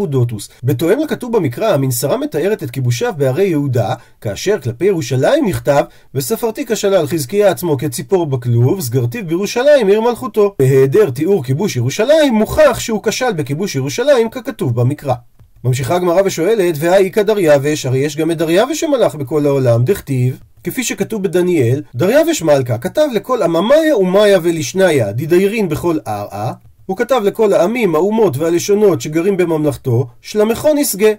כלפי 4.62 4.90
בירושלים 5.06 5.48
נכתב, 5.48 5.84
וספרתי 6.16 6.66
כשלל 6.66 7.08
חזקיה 7.08 7.52
עצמו 7.52 7.78
כציפור 7.78 8.26
בכלוב, 8.26 8.82
סגרתיו 8.82 9.28
בירושלים 9.28 9.88
עיר 9.88 10.02
מלכותו. 10.02 10.56
בהיעדר 10.60 11.10
תיאור 11.10 11.44
כיבוש 11.44 11.76
ירושלים, 11.76 12.34
מוכח 12.34 12.80
שהוא 12.80 13.04
כשל 13.04 13.34
בכיבוש 13.34 13.76
ירושלים 13.76 14.30
ככתוב 14.30 14.76
במקרא. 14.76 15.14
ממשיכה 15.64 15.96
הגמרא 15.96 16.22
ושואלת, 16.26 16.76
והאיכא 16.80 17.24
דריווש, 17.24 17.86
הרי 17.86 18.00
יש 18.00 18.18
גם 18.18 18.32
את 18.32 18.38
דריווש 18.38 18.80
שמלך 18.80 19.16
בכל 19.16 19.46
העולם, 19.46 19.84
דכתיב, 19.84 20.40
כפי 20.64 20.84
שכתוב 20.84 21.24
בדניאל, 21.24 21.82
דריווש 21.96 22.42
מלכה 22.42 22.78
כתב 22.78 23.08
לכל 23.14 23.42
עממיה 23.42 23.98
ומאיה 23.98 24.40
ולשניה, 24.44 25.12
דידיירין 25.12 25.70
בכל 25.70 25.98
ערעה, 26.06 26.54
הוא 26.86 26.98
כתב 26.98 27.22
לכל 27.24 27.54
העמים, 27.54 27.96
האומות 27.96 28.38
והלשונות 28.38 29.02
שגרים 29.02 29.38
בממלכתו, 29.38 30.08
שלמכו 30.22 30.74
נשגה, 30.74 31.10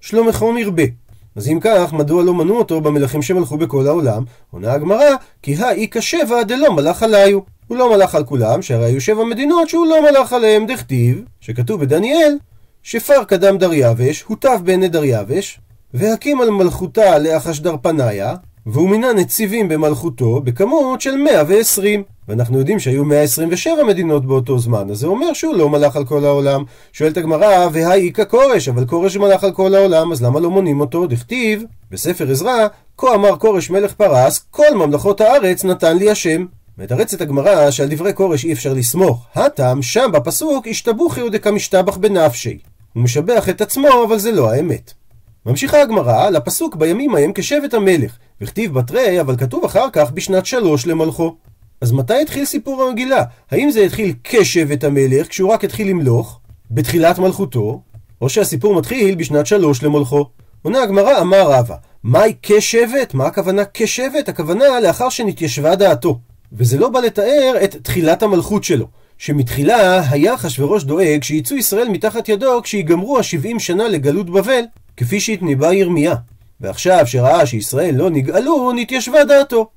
שלומכו 0.00 0.52
נרבה. 0.52 1.05
אז 1.36 1.48
אם 1.48 1.58
כך, 1.60 1.92
מדוע 1.92 2.22
לא 2.22 2.34
מנו 2.34 2.58
אותו 2.58 2.80
במלכים 2.80 3.22
שמלכו 3.22 3.56
בכל 3.56 3.86
העולם? 3.86 4.24
עונה 4.50 4.72
הגמרא, 4.72 5.10
כי 5.42 5.54
האי 5.54 5.88
כשבע 5.90 6.42
דלא 6.42 6.72
מלך 6.72 7.02
עליו. 7.02 7.38
הוא 7.66 7.78
לא 7.78 7.96
מלך 7.96 8.14
על 8.14 8.24
כולם, 8.24 8.62
שהרי 8.62 8.84
היו 8.84 9.00
שבע 9.00 9.24
מדינות 9.24 9.68
שהוא 9.68 9.86
לא 9.86 10.02
מלך 10.02 10.32
עליהם, 10.32 10.66
דכתיב, 10.66 11.24
שכתוב 11.40 11.80
בדניאל, 11.80 12.38
שפר 12.82 13.24
קדם 13.24 13.58
דריווש, 13.58 14.22
הוטב 14.22 14.58
בעיני 14.64 14.88
דריווש, 14.88 15.60
והקים 15.94 16.40
על 16.40 16.50
מלכותה 16.50 17.18
לאחשדר 17.18 17.74
פניה, 17.82 18.34
והוא 18.66 18.88
מינה 18.88 19.12
נציבים 19.12 19.68
במלכותו 19.68 20.40
בכמות 20.40 21.00
של 21.00 21.16
120. 21.16 22.02
ואנחנו 22.28 22.58
יודעים 22.58 22.78
שהיו 22.78 23.04
127 23.04 23.84
מדינות 23.84 24.26
באותו 24.26 24.58
זמן, 24.58 24.90
אז 24.90 24.98
זה 24.98 25.06
אומר 25.06 25.32
שהוא 25.32 25.54
לא 25.54 25.68
מלך 25.68 25.96
על 25.96 26.04
כל 26.04 26.24
העולם. 26.24 26.64
שואלת 26.92 27.16
הגמרא, 27.16 27.68
והאיכא 27.72 28.24
כורש, 28.24 28.68
אבל 28.68 28.86
כורש 28.86 29.16
מלך 29.16 29.44
על 29.44 29.52
כל 29.52 29.74
העולם, 29.74 30.12
אז 30.12 30.22
למה 30.22 30.40
לא 30.40 30.50
מונים 30.50 30.80
אותו? 30.80 31.06
דכתיב, 31.06 31.64
בספר 31.90 32.30
עזרא, 32.30 32.66
כה 32.98 33.14
אמר 33.14 33.36
כורש 33.38 33.70
מלך 33.70 33.92
פרס, 33.92 34.46
כל 34.50 34.74
ממלכות 34.74 35.20
הארץ 35.20 35.64
נתן 35.64 35.96
לי 35.96 36.10
השם. 36.10 36.46
מתרצת 36.78 37.20
הגמרא 37.20 37.70
שעל 37.70 37.88
דברי 37.88 38.14
כורש 38.14 38.44
אי 38.44 38.52
אפשר 38.52 38.72
לסמוך. 38.72 39.26
הטעם, 39.34 39.82
שם 39.82 40.10
בפסוק, 40.12 40.66
השתבוכי 40.68 41.22
ודקמשתבח 41.22 41.96
בנפשי. 41.96 42.58
הוא 42.92 43.02
משבח 43.02 43.48
את 43.48 43.60
עצמו, 43.60 43.88
אבל 44.08 44.18
זה 44.18 44.32
לא 44.32 44.50
האמת. 44.50 44.92
ממשיכה 45.46 45.82
הגמרא 45.82 46.30
לפסוק 46.30 46.76
בימים 46.76 47.14
ההם 47.14 47.32
כשבט 47.34 47.74
המלך, 47.74 48.16
וכתיב 48.40 48.74
בתרי, 48.74 49.20
אבל 49.20 49.36
כתוב 49.36 49.64
אחר 49.64 49.90
כך 49.92 50.10
בשנת 50.10 50.46
שלוש 50.46 50.86
למלכו. 50.86 51.36
אז 51.80 51.92
מתי 51.92 52.22
התחיל 52.22 52.44
סיפור 52.44 52.82
המגילה? 52.82 53.24
האם 53.50 53.70
זה 53.70 53.80
התחיל 53.80 54.14
כשבט 54.24 54.84
המלך, 54.84 55.28
כשהוא 55.28 55.52
רק 55.52 55.64
התחיל 55.64 55.88
למלוך, 55.88 56.40
בתחילת 56.70 57.18
מלכותו, 57.18 57.80
או 58.20 58.28
שהסיפור 58.28 58.74
מתחיל 58.74 59.14
בשנת 59.14 59.46
שלוש 59.46 59.82
למלכו? 59.82 60.26
עונה 60.62 60.82
הגמרא, 60.82 61.20
אמר 61.20 61.50
רבא, 61.50 61.74
מהי 62.02 62.34
כשבט? 62.42 63.14
מה 63.14 63.26
הכוונה 63.26 63.62
כשבט? 63.74 64.28
הכוונה 64.28 64.80
לאחר 64.80 65.08
שנתיישבה 65.08 65.74
דעתו. 65.74 66.18
וזה 66.52 66.78
לא 66.78 66.88
בא 66.88 67.00
לתאר 67.00 67.54
את 67.64 67.76
תחילת 67.82 68.22
המלכות 68.22 68.64
שלו. 68.64 68.86
שמתחילה 69.18 70.10
היה 70.10 70.34
אחשורוש 70.34 70.84
דואג 70.84 71.22
שיצאו 71.22 71.56
ישראל 71.56 71.88
מתחת 71.88 72.28
ידו 72.28 72.60
כשיגמרו 72.62 73.18
ה-70 73.18 73.58
שנה 73.58 73.88
לגלות 73.88 74.30
בבל, 74.30 74.62
כפי 74.96 75.20
שהתניבא 75.20 75.72
ירמיה. 75.72 76.14
ועכשיו 76.60 77.06
שראה 77.06 77.46
שישראל 77.46 77.94
לא 77.94 78.10
נגאלו, 78.10 78.72
נתיישבה 78.72 79.24
דעתו. 79.24 79.70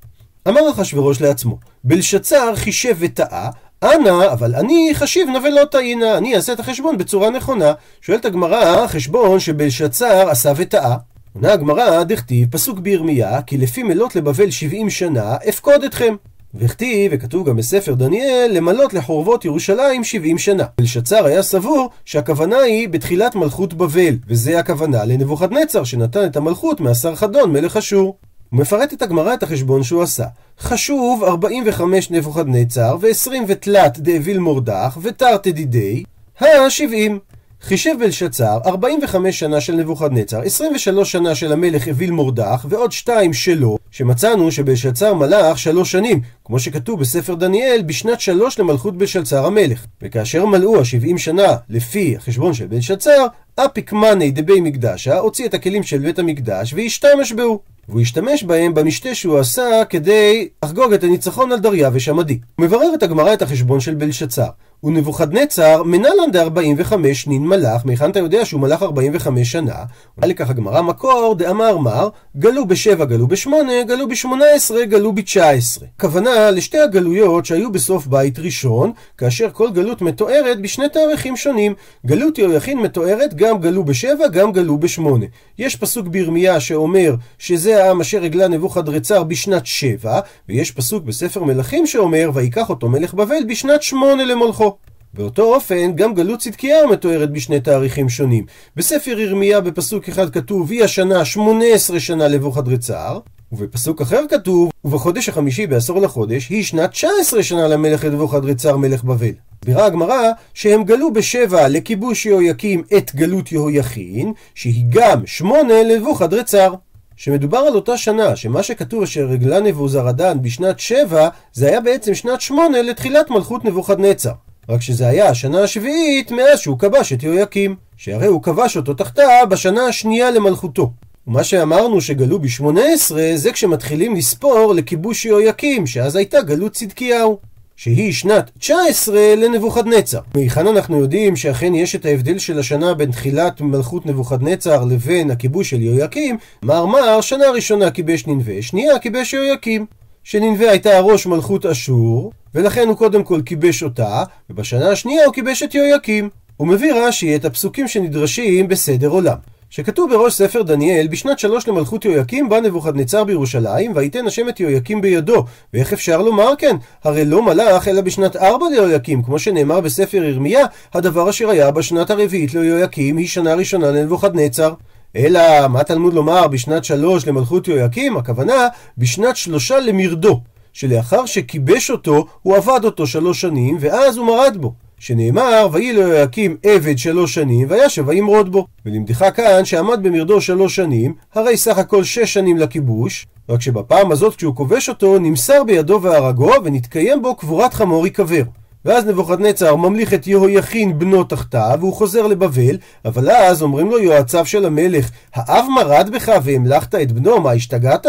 אמר 0.48 0.70
אחשורוש 0.70 1.20
לעצמו, 1.20 1.58
בלשצר 1.84 2.56
חישב 2.56 2.96
וטעה, 2.98 3.50
אנא, 3.82 4.32
אבל 4.32 4.54
אני 4.54 4.90
חשיב 4.94 5.28
נבלא 5.28 5.64
טעינה, 5.64 6.18
אני 6.18 6.36
אעשה 6.36 6.52
את 6.52 6.60
החשבון 6.60 6.98
בצורה 6.98 7.30
נכונה. 7.30 7.72
שואלת 8.00 8.24
הגמרא, 8.24 8.86
חשבון 8.86 9.40
שבלשצר 9.40 10.30
עשה 10.30 10.52
וטעה. 10.56 10.96
עונה 11.32 11.52
הגמרא, 11.52 12.02
דכתיב, 12.02 12.48
פסוק 12.50 12.78
בירמיה, 12.78 13.42
כי 13.42 13.58
לפי 13.58 13.82
מלות 13.82 14.16
לבבל 14.16 14.50
שבעים 14.50 14.90
שנה, 14.90 15.36
אפקוד 15.48 15.84
אתכם. 15.84 16.14
וכתיב, 16.54 17.12
וכתוב 17.14 17.48
גם 17.48 17.56
בספר 17.56 17.94
דניאל, 17.94 18.50
למלות 18.54 18.94
לחורבות 18.94 19.44
ירושלים 19.44 20.04
70 20.04 20.38
שנה. 20.38 20.64
בלשצר 20.78 21.26
היה 21.26 21.42
סבור 21.42 21.90
שהכוונה 22.04 22.58
היא 22.58 22.88
בתחילת 22.88 23.34
מלכות 23.34 23.74
בבל, 23.74 24.16
וזה 24.28 24.58
הכוונה 24.58 25.04
לנבוכדנצר, 25.04 25.84
שנתן 25.84 26.24
את 26.24 26.36
המלכות 26.36 26.80
מהשר 26.80 27.14
חדון, 27.14 27.52
מלך 27.52 27.76
אשור. 27.76 28.16
הוא 28.50 28.60
מפרט 28.60 28.92
את 28.92 29.02
הגמרא 29.02 29.34
את 29.34 29.42
החשבון 29.42 29.82
שהוא 29.82 30.02
עשה. 30.02 30.26
חשוב 30.60 31.24
45 31.24 32.10
נבוכדנצר, 32.10 32.96
ו-20 33.00 33.30
ותלת 33.48 33.98
דאביל 33.98 34.38
מורדך, 34.38 34.98
ותרתי 35.02 35.52
דידי, 35.52 36.02
ה-70. 36.40 37.29
חישב 37.62 37.94
בלשצר 38.00 38.58
45 38.66 39.38
שנה 39.38 39.60
של 39.60 39.72
נבוכדנצר, 39.72 40.40
23 40.40 41.12
שנה 41.12 41.34
של 41.34 41.52
המלך 41.52 41.88
אוויל 41.88 42.10
מורדך, 42.10 42.66
ועוד 42.68 42.92
שתיים 42.92 43.32
שלו, 43.32 43.78
שמצאנו 43.90 44.52
שבלשצר 44.52 45.14
מלך 45.14 45.58
שלוש 45.58 45.92
שנים, 45.92 46.20
כמו 46.44 46.58
שכתוב 46.58 47.00
בספר 47.00 47.34
דניאל, 47.34 47.82
בשנת 47.86 48.20
שלוש 48.20 48.58
למלכות 48.58 48.96
בלשצר 48.96 49.46
המלך. 49.46 49.86
וכאשר 50.02 50.46
מלאו 50.46 50.78
ה-70 50.78 51.18
שנה 51.18 51.56
לפי 51.68 52.16
החשבון 52.16 52.54
של 52.54 52.66
בלשצר, 52.66 53.26
אפיק 53.56 53.92
מאני 53.92 54.30
דבי 54.30 54.60
מקדשה, 54.60 55.18
הוציא 55.18 55.46
את 55.46 55.54
הכלים 55.54 55.82
של 55.82 55.98
בית 55.98 56.18
המקדש 56.18 56.74
והשתמש 56.74 57.32
בהו. 57.32 57.60
והוא 57.88 58.00
השתמש 58.00 58.44
בהם 58.44 58.74
במשתה 58.74 59.14
שהוא 59.14 59.38
עשה 59.38 59.82
כדי 59.90 60.48
לחגוג 60.64 60.92
את 60.92 61.04
הניצחון 61.04 61.52
על 61.52 61.58
דריווש 61.58 62.08
המדי. 62.08 62.38
הוא 62.56 62.66
מברר 62.66 62.94
את 62.94 63.02
הגמרא 63.02 63.32
את 63.32 63.42
החשבון 63.42 63.80
של 63.80 63.94
בלשצר. 63.94 64.48
ונבוכדנצר 64.84 65.82
מנלן 65.82 66.30
ד-45 66.32 66.94
נין 67.26 67.46
מלך, 67.46 67.82
מהיכן 67.84 68.10
אתה 68.10 68.18
יודע 68.18 68.44
שהוא 68.44 68.60
מלך 68.60 68.82
45 68.82 69.52
שנה? 69.52 69.74
אולי 70.16 70.28
לכך 70.28 70.50
הגמרא 70.50 70.82
מקור 70.82 71.34
דאמר 71.38 71.78
מר, 71.78 72.08
גלו 72.36 72.66
בשבע, 72.66 73.04
גלו 73.04 73.26
בשמונה, 73.26 73.72
גלו 73.86 74.08
בשמונה 74.08 74.44
עשרה, 74.54 74.84
גלו 74.84 75.12
בתשע 75.12 75.50
עשרה. 75.50 75.88
כוונה 76.00 76.50
לשתי 76.50 76.78
הגלויות 76.78 77.46
שהיו 77.46 77.72
בסוף 77.72 78.06
בית 78.06 78.38
ראשון, 78.38 78.92
כאשר 79.18 79.50
כל 79.52 79.70
גלות 79.70 80.02
מתוארת 80.02 80.60
בשני 80.60 80.88
תאריכים 80.88 81.36
שונים. 81.36 81.74
גלות 82.06 82.38
יהויכין 82.38 82.78
מתוארת 82.78 83.34
גם 83.34 83.58
גלו 83.58 83.84
בשבע, 83.84 84.28
גם 84.28 84.52
גלו 84.52 84.78
בשמונה. 84.78 85.26
יש 85.58 85.76
פסוק 85.76 86.06
בירמיה 86.06 86.60
שאומר 86.60 87.14
שזה 87.38 87.84
העם 87.84 88.00
אשר 88.00 88.24
הגלה 88.24 88.48
נבוכדרצר 88.48 89.22
בשנת 89.22 89.66
שבע, 89.66 90.20
ויש 90.48 90.70
פסוק 90.70 91.04
בספר 91.04 91.44
מלכים 91.44 91.86
שאומר, 91.86 92.30
ויקח 92.34 92.70
אותו 92.70 92.88
מלך 92.88 93.14
בבל 93.14 93.44
בשנת 93.48 93.82
שמונה 93.82 94.24
למולכו. 94.24 94.69
באותו 95.14 95.54
אופן, 95.54 95.92
גם 95.94 96.14
גלות 96.14 96.40
צדקיהו 96.40 96.88
מתוארת 96.88 97.32
בשני 97.32 97.60
תאריכים 97.60 98.08
שונים. 98.08 98.46
בספר 98.76 99.18
ירמיה 99.18 99.60
בפסוק 99.60 100.08
אחד 100.08 100.30
כתוב, 100.30 100.70
היא 100.70 100.84
השנה 100.84 101.24
18 101.24 102.00
שנה 102.00 102.28
לבוכדרצר, 102.28 103.18
ובפסוק 103.52 104.00
אחר 104.00 104.24
כתוב, 104.28 104.70
ובחודש 104.84 105.28
החמישי 105.28 105.66
בעשור 105.66 106.00
לחודש, 106.00 106.48
היא 106.48 106.64
שנת 106.64 106.90
19 106.90 107.42
שנה 107.42 107.68
למלך 107.68 108.04
לבוכדרצר 108.04 108.76
מלך 108.76 109.04
בבל. 109.04 109.32
בירה 109.64 109.86
הגמרא 109.86 110.30
שהם 110.54 110.84
גלו 110.84 111.12
בשבע 111.12 111.68
לכיבוש 111.68 112.26
יהויקים 112.26 112.82
את 112.96 113.14
גלות 113.14 113.52
יהויכין, 113.52 114.32
שהיא 114.54 114.84
גם 114.88 115.26
שמונה 115.26 115.82
לבוכדרצר. 115.82 116.74
שמדובר 117.16 117.58
על 117.58 117.74
אותה 117.74 117.96
שנה, 117.96 118.36
שמה 118.36 118.62
שכתוב 118.62 119.02
אשר 119.02 119.20
רגלה 119.20 119.60
נבוזרדן 119.60 120.42
בשנת 120.42 120.78
שבע, 120.78 121.28
זה 121.52 121.68
היה 121.68 121.80
בעצם 121.80 122.14
שנת 122.14 122.40
שמונה 122.40 122.82
לתחילת 122.82 123.30
מלכות 123.30 123.64
נבוכדנצר. 123.64 124.32
רק 124.68 124.82
שזה 124.82 125.08
היה 125.08 125.28
השנה 125.28 125.62
השביעית 125.62 126.30
מאז 126.30 126.58
שהוא 126.58 126.78
כבש 126.78 127.12
את 127.12 127.22
יהויקים, 127.22 127.76
שהרי 127.96 128.26
הוא 128.26 128.42
כבש 128.42 128.76
אותו 128.76 128.94
תחתה 128.94 129.46
בשנה 129.48 129.86
השנייה 129.86 130.30
למלכותו. 130.30 130.90
ומה 131.26 131.44
שאמרנו 131.44 132.00
שגלו 132.00 132.38
ב-18 132.38 133.14
זה 133.34 133.52
כשמתחילים 133.52 134.16
לספור 134.16 134.74
לכיבוש 134.74 135.24
יהויקים, 135.24 135.86
שאז 135.86 136.16
הייתה 136.16 136.42
גלות 136.42 136.72
צדקיהו. 136.72 137.38
שהיא 137.76 138.12
שנת 138.12 138.50
19 138.58 139.34
לנבוכדנצר. 139.36 140.20
מהיכן 140.34 140.66
אנחנו 140.66 141.00
יודעים 141.00 141.36
שאכן 141.36 141.74
יש 141.74 141.94
את 141.94 142.04
ההבדל 142.04 142.38
של 142.38 142.58
השנה 142.58 142.94
בין 142.94 143.10
תחילת 143.10 143.60
מלכות 143.60 144.06
נבוכדנצר 144.06 144.84
לבין 144.84 145.30
הכיבוש 145.30 145.70
של 145.70 145.80
יהויקים? 145.80 146.36
מר 146.62 146.86
מר, 146.86 147.20
שנה 147.20 147.50
ראשונה 147.54 147.90
כיבש 147.90 148.26
ננבה, 148.26 148.62
שנייה 148.62 148.98
כיבש 148.98 149.32
יהויקים. 149.32 149.86
שננבה 150.24 150.70
הייתה 150.70 151.00
ראש 151.00 151.26
מלכות 151.26 151.66
אשור, 151.66 152.32
ולכן 152.54 152.88
הוא 152.88 152.96
קודם 152.96 153.24
כל 153.24 153.40
כיבש 153.46 153.82
אותה, 153.82 154.22
ובשנה 154.50 154.90
השנייה 154.90 155.24
הוא 155.24 155.34
כיבש 155.34 155.62
את 155.62 155.74
יהויקים. 155.74 156.28
הוא 156.56 156.68
מביא 156.68 156.94
רש"י 156.94 157.36
את 157.36 157.44
הפסוקים 157.44 157.88
שנדרשים 157.88 158.68
בסדר 158.68 159.08
עולם. 159.08 159.36
שכתוב 159.70 160.10
בראש 160.10 160.34
ספר 160.34 160.62
דניאל, 160.62 161.08
בשנת 161.08 161.38
שלוש 161.38 161.68
למלכות 161.68 162.04
יהויקים 162.04 162.48
בא 162.48 162.60
נבוכדנצר 162.60 163.24
בירושלים, 163.24 163.92
ויתן 163.94 164.26
השם 164.26 164.48
את 164.48 164.60
יהויקים 164.60 165.00
בידו. 165.00 165.44
ואיך 165.74 165.92
אפשר 165.92 166.22
לומר 166.22 166.52
כן? 166.58 166.76
הרי 167.04 167.24
לא 167.24 167.42
מלך 167.42 167.88
אלא 167.88 168.00
בשנת 168.00 168.36
ארבע 168.36 168.66
ליהויקים, 168.70 169.22
כמו 169.22 169.38
שנאמר 169.38 169.80
בספר 169.80 170.16
ירמיה, 170.16 170.66
הדבר 170.94 171.30
אשר 171.30 171.50
היה 171.50 171.70
בשנת 171.70 172.10
הרביעית 172.10 172.54
ליהויקים 172.54 173.16
היא 173.16 173.28
שנה 173.28 173.54
ראשונה 173.54 173.90
לנבוכדנצר. 173.90 174.74
אלא, 175.16 175.68
מה 175.68 175.84
תלמוד 175.84 176.14
לומר 176.14 176.48
בשנת 176.48 176.84
שלוש 176.84 177.26
למלכות 177.26 177.68
יהויקים? 177.68 178.16
הכוונה, 178.16 178.68
בשנת 178.98 179.36
שלושה 179.36 179.80
למרדו. 179.80 180.40
שלאחר 180.72 181.26
שכיבש 181.26 181.90
אותו, 181.90 182.26
הוא 182.42 182.56
עבד 182.56 182.80
אותו 182.84 183.06
שלוש 183.06 183.40
שנים, 183.40 183.76
ואז 183.80 184.16
הוא 184.16 184.26
מרד 184.26 184.56
בו. 184.60 184.72
שנאמר, 184.98 185.68
ויהי 185.72 185.92
ליהויקים 185.92 186.56
עבד 186.62 186.98
שלוש 186.98 187.34
שנים, 187.34 187.66
וישב 187.70 188.08
וימרוד 188.08 188.52
בו. 188.52 188.66
ולמדך 188.86 189.24
כאן 189.34 189.64
שעמד 189.64 190.02
במרדו 190.02 190.40
שלוש 190.40 190.76
שנים, 190.76 191.14
הרי 191.34 191.56
סך 191.56 191.78
הכל 191.78 192.04
שש 192.04 192.32
שנים 192.34 192.56
לכיבוש, 192.56 193.26
רק 193.48 193.60
שבפעם 193.60 194.12
הזאת 194.12 194.36
כשהוא 194.36 194.56
כובש 194.56 194.88
אותו, 194.88 195.18
נמסר 195.18 195.64
בידו 195.64 196.00
והרגו, 196.02 196.52
ונתקיים 196.64 197.22
בו 197.22 197.34
קבורת 197.34 197.74
חמור 197.74 198.06
ייקבר. 198.06 198.42
ואז 198.84 199.06
נבוכדנצר 199.06 199.76
ממליך 199.76 200.14
את 200.14 200.26
יהויכין 200.26 200.98
בנו 200.98 201.24
תחתיו, 201.24 201.76
והוא 201.80 201.94
חוזר 201.94 202.26
לבבל, 202.26 202.76
אבל 203.04 203.30
אז 203.30 203.62
אומרים 203.62 203.90
לו 203.90 203.98
יועציו 203.98 204.46
של 204.46 204.64
המלך, 204.64 205.10
האב 205.34 205.64
מרד 205.74 206.10
בך 206.12 206.32
והמלכת 206.42 206.94
את 206.94 207.12
בנו, 207.12 207.40
מה 207.40 207.52
השתגעת? 207.52 208.06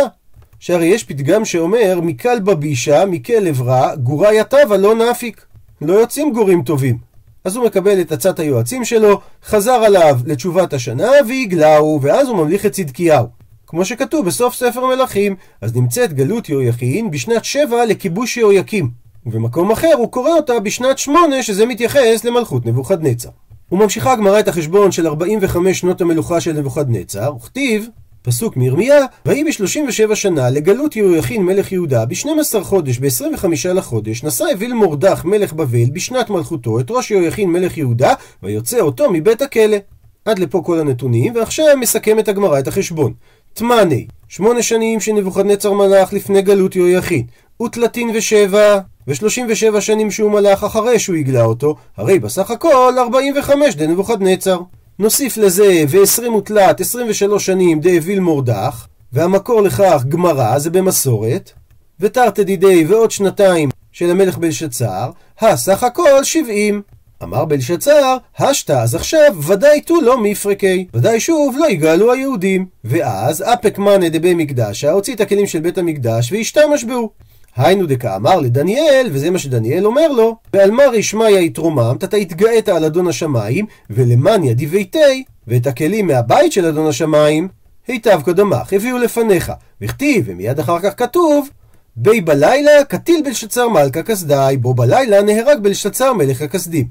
שהרי 0.61 0.85
יש 0.85 1.03
פתגם 1.03 1.45
שאומר, 1.45 1.99
מקל 2.01 2.39
בבישה, 2.39 3.05
מכלב 3.05 3.61
רע, 3.61 3.95
גורה 3.95 4.33
יתבה 4.33 4.77
לא 4.77 4.95
נפיק. 4.95 5.45
לא 5.81 5.93
יוצאים 5.93 6.33
גורים 6.33 6.63
טובים. 6.63 6.97
אז 7.45 7.55
הוא 7.55 7.65
מקבל 7.65 8.01
את 8.01 8.11
עצת 8.11 8.39
היועצים 8.39 8.85
שלו, 8.85 9.21
חזר 9.45 9.71
עליו 9.71 10.19
לתשובת 10.25 10.73
השנה 10.73 11.09
והגלהו, 11.27 11.99
ואז 12.01 12.27
הוא 12.27 12.37
ממליך 12.37 12.65
את 12.65 12.71
צדקיהו. 12.71 13.25
כמו 13.67 13.85
שכתוב 13.85 14.25
בסוף 14.25 14.55
ספר 14.55 14.85
מלכים, 14.85 15.35
אז 15.61 15.75
נמצאת 15.75 16.13
גלות 16.13 16.49
יהויכין 16.49 17.11
בשנת 17.11 17.45
שבע 17.45 17.85
לכיבוש 17.85 18.37
יהויקים. 18.37 18.89
ובמקום 19.25 19.71
אחר 19.71 19.93
הוא 19.97 20.11
קורא 20.11 20.31
אותה 20.31 20.59
בשנת 20.59 20.97
שמונה, 20.97 21.43
שזה 21.43 21.65
מתייחס 21.65 22.23
למלכות 22.23 22.65
נבוכדנצר. 22.65 23.29
וממשיכה 23.71 24.11
הגמרא 24.11 24.39
את 24.39 24.47
החשבון 24.47 24.91
של 24.91 25.07
45 25.07 25.79
שנות 25.79 26.01
המלוכה 26.01 26.41
של 26.41 26.53
נבוכדנצר, 26.53 27.35
וכתיב 27.35 27.87
פסוק 28.21 28.57
מירמיה, 28.57 29.05
ויהי 29.25 29.43
ב-37 29.43 30.15
שנה 30.15 30.49
לגלות 30.49 30.95
יהויכין 30.95 31.45
מלך 31.45 31.71
יהודה, 31.71 32.05
ב-12 32.05 32.63
חודש, 32.63 32.97
ב-25 32.97 33.47
לחודש, 33.73 34.23
נשא 34.23 34.45
אוויל 34.53 34.73
מורדך 34.73 35.21
מלך 35.25 35.53
בבל 35.53 35.89
בשנת 35.93 36.29
מלכותו 36.29 36.79
את 36.79 36.91
ראש 36.91 37.11
יהויכין 37.11 37.49
מלך 37.49 37.77
יהודה, 37.77 38.13
ויוצא 38.43 38.79
אותו 38.79 39.11
מבית 39.11 39.41
הכלא. 39.41 39.77
עד 40.25 40.39
לפה 40.39 40.61
כל 40.65 40.79
הנתונים, 40.79 41.35
ועכשיו 41.35 41.65
מסכמת 41.79 42.27
הגמרא 42.27 42.59
את 42.59 42.67
החשבון. 42.67 43.13
תמאני, 43.53 44.07
שמונה 44.27 44.61
שנים 44.61 44.99
שנבוכדנצר 44.99 45.73
מלך 45.73 46.13
לפני 46.13 46.41
גלות 46.41 46.75
יהויכין, 46.75 47.25
ותלתין 47.63 48.11
ושבע, 48.13 48.79
ושלושים 49.07 49.47
ושבע 49.49 49.81
שנים 49.81 50.11
שהוא 50.11 50.31
מלך 50.31 50.63
אחרי 50.63 50.99
שהוא 50.99 51.15
הגלה 51.15 51.43
אותו, 51.43 51.75
הרי 51.97 52.19
בסך 52.19 52.51
הכל 52.51 52.93
45 52.97 53.75
דנבוכדנצר. 53.75 54.59
נוסיף 54.99 55.37
לזה 55.37 55.83
ו-20 55.89 56.29
ותלת, 56.31 56.81
23 56.81 57.45
שנים 57.45 57.79
דאוויל 57.79 58.19
מורדך, 58.19 58.85
והמקור 59.13 59.61
לכך 59.61 60.03
גמרא, 60.09 60.59
זה 60.59 60.69
במסורת, 60.69 61.51
ותרתי 61.99 62.43
דידי 62.43 62.85
ועוד 62.87 63.11
שנתיים 63.11 63.69
של 63.91 64.09
המלך 64.09 64.37
בלשצר, 64.37 65.11
הסך 65.39 65.83
הכל 65.83 66.23
70. 66.23 66.81
אמר 67.23 67.45
בלשצר, 67.45 68.17
השתא, 68.37 68.71
אז 68.71 68.95
עכשיו 68.95 69.43
ודאי 69.47 69.81
תו 69.81 70.01
לא 70.01 70.23
מפרקי, 70.23 70.87
ודאי 70.93 71.19
שוב 71.19 71.55
לא 71.59 71.69
יגאלו 71.69 72.13
היהודים. 72.13 72.65
ואז 72.83 73.41
אפק 73.41 73.77
מאנה 73.77 74.09
דבי 74.09 74.33
מקדשה, 74.33 74.91
הוציא 74.91 75.15
את 75.15 75.21
הכלים 75.21 75.47
של 75.47 75.59
בית 75.59 75.77
המקדש 75.77 76.31
והשתמש 76.31 76.83
בו. 76.83 77.09
היינו 77.55 77.85
דקאמר 77.85 78.39
לדניאל, 78.39 79.07
וזה 79.11 79.29
מה 79.29 79.39
שדניאל 79.39 79.85
אומר 79.85 80.07
לו, 80.07 80.35
ועל 80.53 80.71
מה 80.71 80.83
רשמיה 80.83 81.41
יתרוממת, 81.41 82.03
אתה 82.03 82.17
התגאית 82.17 82.69
על 82.69 82.85
אדון 82.85 83.07
השמיים, 83.07 83.65
ולמניה 83.89 84.53
דיביתי, 84.53 85.23
ואת 85.47 85.67
הכלים 85.67 86.07
מהבית 86.07 86.51
של 86.51 86.65
אדון 86.65 86.87
השמיים, 86.87 87.47
היטב 87.87 88.21
קודמך, 88.21 88.73
הביאו 88.73 88.97
לפניך, 88.97 89.51
וכתיב, 89.81 90.23
ומיד 90.27 90.59
אחר 90.59 90.79
כך 90.79 90.93
כתוב, 90.97 91.49
בי 91.95 92.21
בלילה 92.21 92.83
קטיל 92.87 93.21
בלשצר 93.25 93.69
מלכה 93.69 94.03
כסדי, 94.03 94.57
בו 94.61 94.73
בלילה 94.73 95.21
נהרג 95.21 95.59
בלשצר 95.59 96.13
מלך 96.13 96.41
הכסדים. 96.41 96.87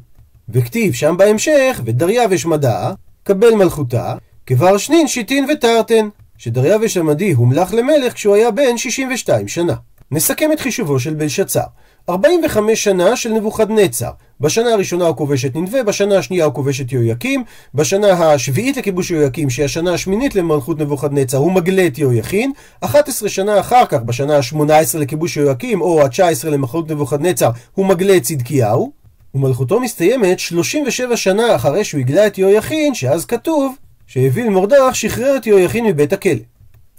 וכתיב 0.48 0.92
שם 0.94 1.16
בהמשך, 1.18 1.80
ודריווש 1.84 2.46
מדע, 2.46 2.92
קבל 3.22 3.54
מלכותה, 3.54 4.14
כבר 4.46 4.76
שנין 4.76 5.08
שיטין 5.08 5.46
ותרתן, 5.52 6.08
שדריווש 6.38 6.96
המדי 6.96 7.32
הומלך 7.32 7.74
למלך 7.74 8.12
כשהוא 8.14 8.34
היה 8.34 8.50
בן 8.50 8.76
62 8.76 9.48
שנה. 9.48 9.74
נסכם 10.12 10.52
את 10.52 10.60
חישובו 10.60 11.00
של 11.00 11.14
בלשצר. 11.14 11.60
45 12.08 12.84
שנה 12.84 13.16
של 13.16 13.32
נבוכדנצר. 13.32 14.10
בשנה 14.40 14.72
הראשונה 14.72 15.06
הוא 15.06 15.16
כובש 15.16 15.44
את 15.44 15.56
ננבה, 15.56 15.82
בשנה 15.82 16.18
השנייה 16.18 16.44
הוא 16.44 16.54
כובש 16.54 16.80
את 16.80 16.92
יהויקים, 16.92 17.44
בשנה 17.74 18.08
השביעית 18.08 18.76
לכיבוש 18.76 19.10
יהויקים, 19.10 19.50
שהיא 19.50 19.64
השנה 19.64 19.94
השמינית 19.94 20.34
למלכות 20.34 20.78
נבוכדנצר, 20.78 21.38
הוא 21.38 21.52
מגלה 21.52 21.86
את 21.86 21.98
יהויכין, 21.98 22.52
11 22.80 23.28
שנה 23.28 23.60
אחר 23.60 23.86
כך, 23.86 23.98
בשנה 24.02 24.36
ה-18 24.36 24.98
לכיבוש 24.98 25.36
יהויקים, 25.36 25.80
או 25.80 26.02
ה-19 26.02 26.48
למלכות 26.48 26.90
נבוכדנצר, 26.90 27.50
הוא 27.74 27.86
מגלה 27.86 28.16
את 28.16 28.22
צדקיהו, 28.22 28.92
ומלכותו 29.34 29.80
מסתיימת 29.80 30.38
37 30.38 31.16
שנה 31.16 31.56
אחרי 31.56 31.84
שהוא 31.84 32.00
הגלה 32.00 32.26
את 32.26 32.38
יהויכין, 32.38 32.94
שאז 32.94 33.24
כתוב 33.24 33.74
שהביל 34.06 34.48
מורדך 34.48 34.90
שחרר 34.92 35.36
את 35.36 35.46
יהויכין 35.46 35.84
מבית 35.84 36.12
הכלא. 36.12 36.40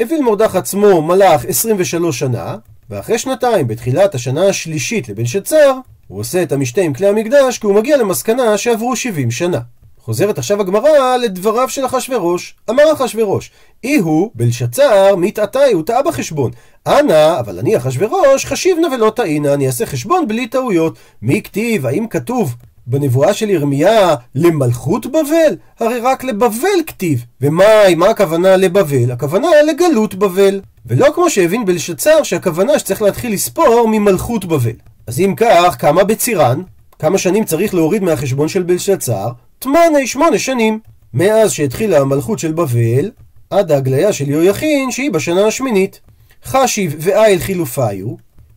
אביל 0.04 0.22
מורדך 0.22 0.56
עצמו 0.56 1.02
מלך 1.02 1.46
23 1.46 2.20
שנה, 2.20 2.56
ואחרי 2.92 3.18
שנתיים, 3.18 3.68
בתחילת 3.68 4.16
השנה 4.16 4.46
השלישית 4.46 5.10
לבלשצר, 5.10 5.74
הוא 6.08 6.20
עושה 6.20 6.44
את 6.44 6.52
המשתה 6.52 6.82
עם 6.82 6.94
כלי 6.94 7.08
המקדש, 7.08 7.58
כי 7.58 7.66
הוא 7.68 7.76
מגיע 7.76 7.98
למסקנה 7.98 8.58
שעברו 8.58 8.96
70 8.96 9.32
שנה. 9.32 9.60
חוזרת 10.00 10.38
עכשיו 10.38 10.62
הגמרא 10.62 11.18
לדבריו 11.18 11.70
של 11.70 11.86
אחשורוש. 11.86 12.56
אמר 12.70 12.84
אחשורוש, 12.94 13.52
אי 13.84 13.98
הוא, 13.98 14.32
בלשצר, 14.36 15.16
מתעתאי, 15.16 15.72
הוא 15.74 15.84
טעה 15.84 16.02
בחשבון. 16.02 16.52
אנא, 16.88 17.40
אבל 17.40 17.60
אני 17.60 17.78
אחשורוש, 17.78 18.46
חשיב 18.46 18.78
נא 18.80 18.88
ולא 18.88 19.12
טעינה, 19.16 19.54
אני 19.54 19.68
אעשה 19.68 19.86
חשבון 19.86 20.28
בלי 20.28 20.48
טעויות. 20.48 20.98
מי 21.22 21.42
כתיב, 21.42 21.86
האם 21.86 22.08
כתוב 22.08 22.56
בנבואה 22.88 23.34
של 23.34 23.50
ירמיה 23.50 24.16
למלכות 24.36 25.06
בבל? 25.06 25.56
הרי 25.80 26.00
רק 26.00 26.24
לבבל 26.24 26.80
כתיב. 26.88 27.26
ומה, 27.42 27.96
מה 27.98 28.10
הכוונה 28.10 28.58
לבבל? 28.58 29.12
הכוונה 29.12 29.48
לגלות 29.68 30.16
בבל. 30.16 30.62
ולא 30.86 31.08
כמו 31.16 31.30
שהבין 31.30 31.66
בלשצר 31.66 32.24
שהכוונה 32.24 32.80
שצריך 32.80 33.02
להתחיל 33.02 33.34
לספור 33.34 33.88
ממלכות 33.88 34.46
בבל. 34.46 34.72
אז 35.08 35.20
אם 35.20 35.34
כך, 35.38 35.76
כמה 35.80 36.04
בצירן? 36.04 36.62
כמה 37.00 37.18
שנים 37.18 37.46
צריך 37.46 37.74
להוריד 37.74 38.04
מהחשבון 38.04 38.48
של 38.48 38.64
בלשצר? 38.64 39.32
תמנה 39.60 40.06
שמונה 40.06 40.40
שנים. 40.40 40.80
מאז 41.14 41.52
שהתחילה 41.52 42.00
המלכות 42.00 42.40
של 42.40 42.52
בבל, 42.52 43.12
עד 43.50 43.72
ההגליה 43.72 44.14
של 44.14 44.30
יהויכין, 44.30 44.92
שהיא 44.92 45.12
בשנה 45.12 45.48
השמינית. 45.48 46.00
חשיב 46.46 46.96
ואיל 47.00 47.40
חילופיו, 47.40 48.08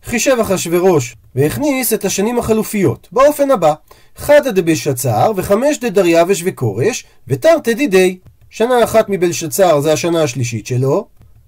חישב 0.03 0.37
אחשורוש 0.41 1.15
והכניס 1.35 1.93
את 1.93 2.05
השנים 2.05 2.39
החלופיות, 2.39 3.07
באופן 3.11 3.51
הבא: 3.51 3.73
חדא 4.15 4.51
דבלשצר 4.51 5.31
וחמש 5.35 5.79
דדריווש 5.79 6.41
וכורש, 6.45 7.05
ותרתי 7.27 7.73
דידי. 7.73 8.17
שנה 8.49 8.83
אחת 8.83 9.05
מבלשצר 9.09 9.79
זה 9.79 9.93
השנה 9.93 10.23
השלישית 10.23 10.67
שלו, 10.67 11.07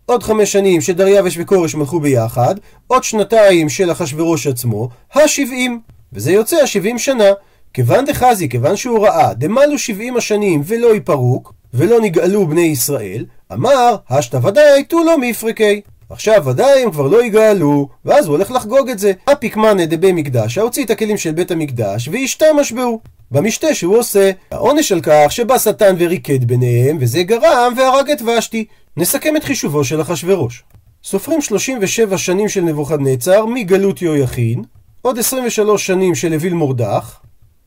עוד 0.10 0.24
חמש 0.24 0.52
שנים 0.52 0.82
שדריווש 0.82 1.38
וכורש 1.39 1.76
מלכו 1.76 2.00
ביחד, 2.00 2.56
עוד 2.88 3.04
שנתיים 3.04 3.70
של 3.70 3.91
אחשורוש 3.91 4.48
עצמו, 4.48 4.89
השבעים. 5.13 5.80
וזה 6.13 6.32
יוצא 6.32 6.56
השבעים 6.56 7.00
שנה. 7.00 7.32
כיוון 7.74 8.06
דחזי, 8.06 8.50
כיוון 8.50 8.76
שהוא 8.76 9.08
ראה, 9.08 9.34
דמלו 9.34 9.80
שבעים 9.80 10.17
השנים 10.17 10.62
ולא 10.65 10.96
יפרוק, 10.96 11.54
ולא 11.74 12.02
נגאלו 12.02 12.48
בני 12.48 12.62
ישראל, 12.62 13.26
אמר, 13.54 13.96
השתא 14.10 14.39
ודאי 14.43 14.84
תו 14.84 15.04
לא 15.04 15.17
מפרקי. 15.17 15.82
עכשיו 16.10 16.46
ודאי 16.46 16.84
הם 16.84 16.91
כבר 16.91 17.08
לא 17.08 17.24
יגאלו, 17.26 17.88
ואז 18.06 18.26
הוא 18.26 18.36
הולך 18.36 18.52
לחגוג 18.52 18.89
את 18.89 19.00
זה. 19.00 19.12
הפיקמנה 19.28 19.86
דבי 19.86 20.12
מקדש, 20.12 20.58
הוציא 20.58 20.86
את 20.86 20.89
הכלים 20.89 21.17
של 21.17 21.32
בית 21.32 21.52
המקדש, 21.52 22.10
והשתמש 22.12 22.72
בו. 22.72 23.00
במשתה 23.32 23.74
שהוא 23.74 23.98
עושה. 23.98 24.32
העונש 24.52 24.91
על 24.91 25.00
כך 25.04 25.32
שבא 25.32 25.58
שטן 25.58 25.96
וריקד 26.00 26.43
ביניהם, 26.43 26.98
וזה 27.00 27.24
גרם 27.24 27.74
והרג 27.78 28.12
את 28.12 28.22
ושתי. 28.22 28.65
נסכם 28.97 29.38
את 29.38 29.43
חישובו 29.43 29.83
של 29.83 30.01
אחשורוש. 30.01 30.63
סופרים 31.03 31.41
37 31.41 32.17
שנים 32.17 32.49
של 32.49 32.62
נבוכדנצר 32.62 33.45
מגלות 33.45 34.01
יהויכין, 34.01 34.63
עוד 35.01 35.19
23 35.19 35.88
שנים 35.88 36.15
של 36.15 36.33
אוויל 36.33 36.53
מורדך, 36.53 37.17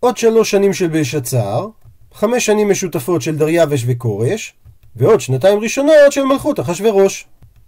עוד 0.01 0.17
3 0.17 0.51
שנים 0.51 0.73
של 0.73 0.87
בלשצר, 0.87 1.67
5 2.15 2.47
שנים 2.47 2.71
משותפות 2.71 3.23
של 3.23 3.37
דריווש 3.37 3.85
וכורש, 3.87 4.55
ועוד 4.97 5.21
שנתיים 5.21 5.59
ראשונות 5.59 6.13
של 6.13 6.23
מלכות 6.23 6.61
אחשורוש. 6.61 7.27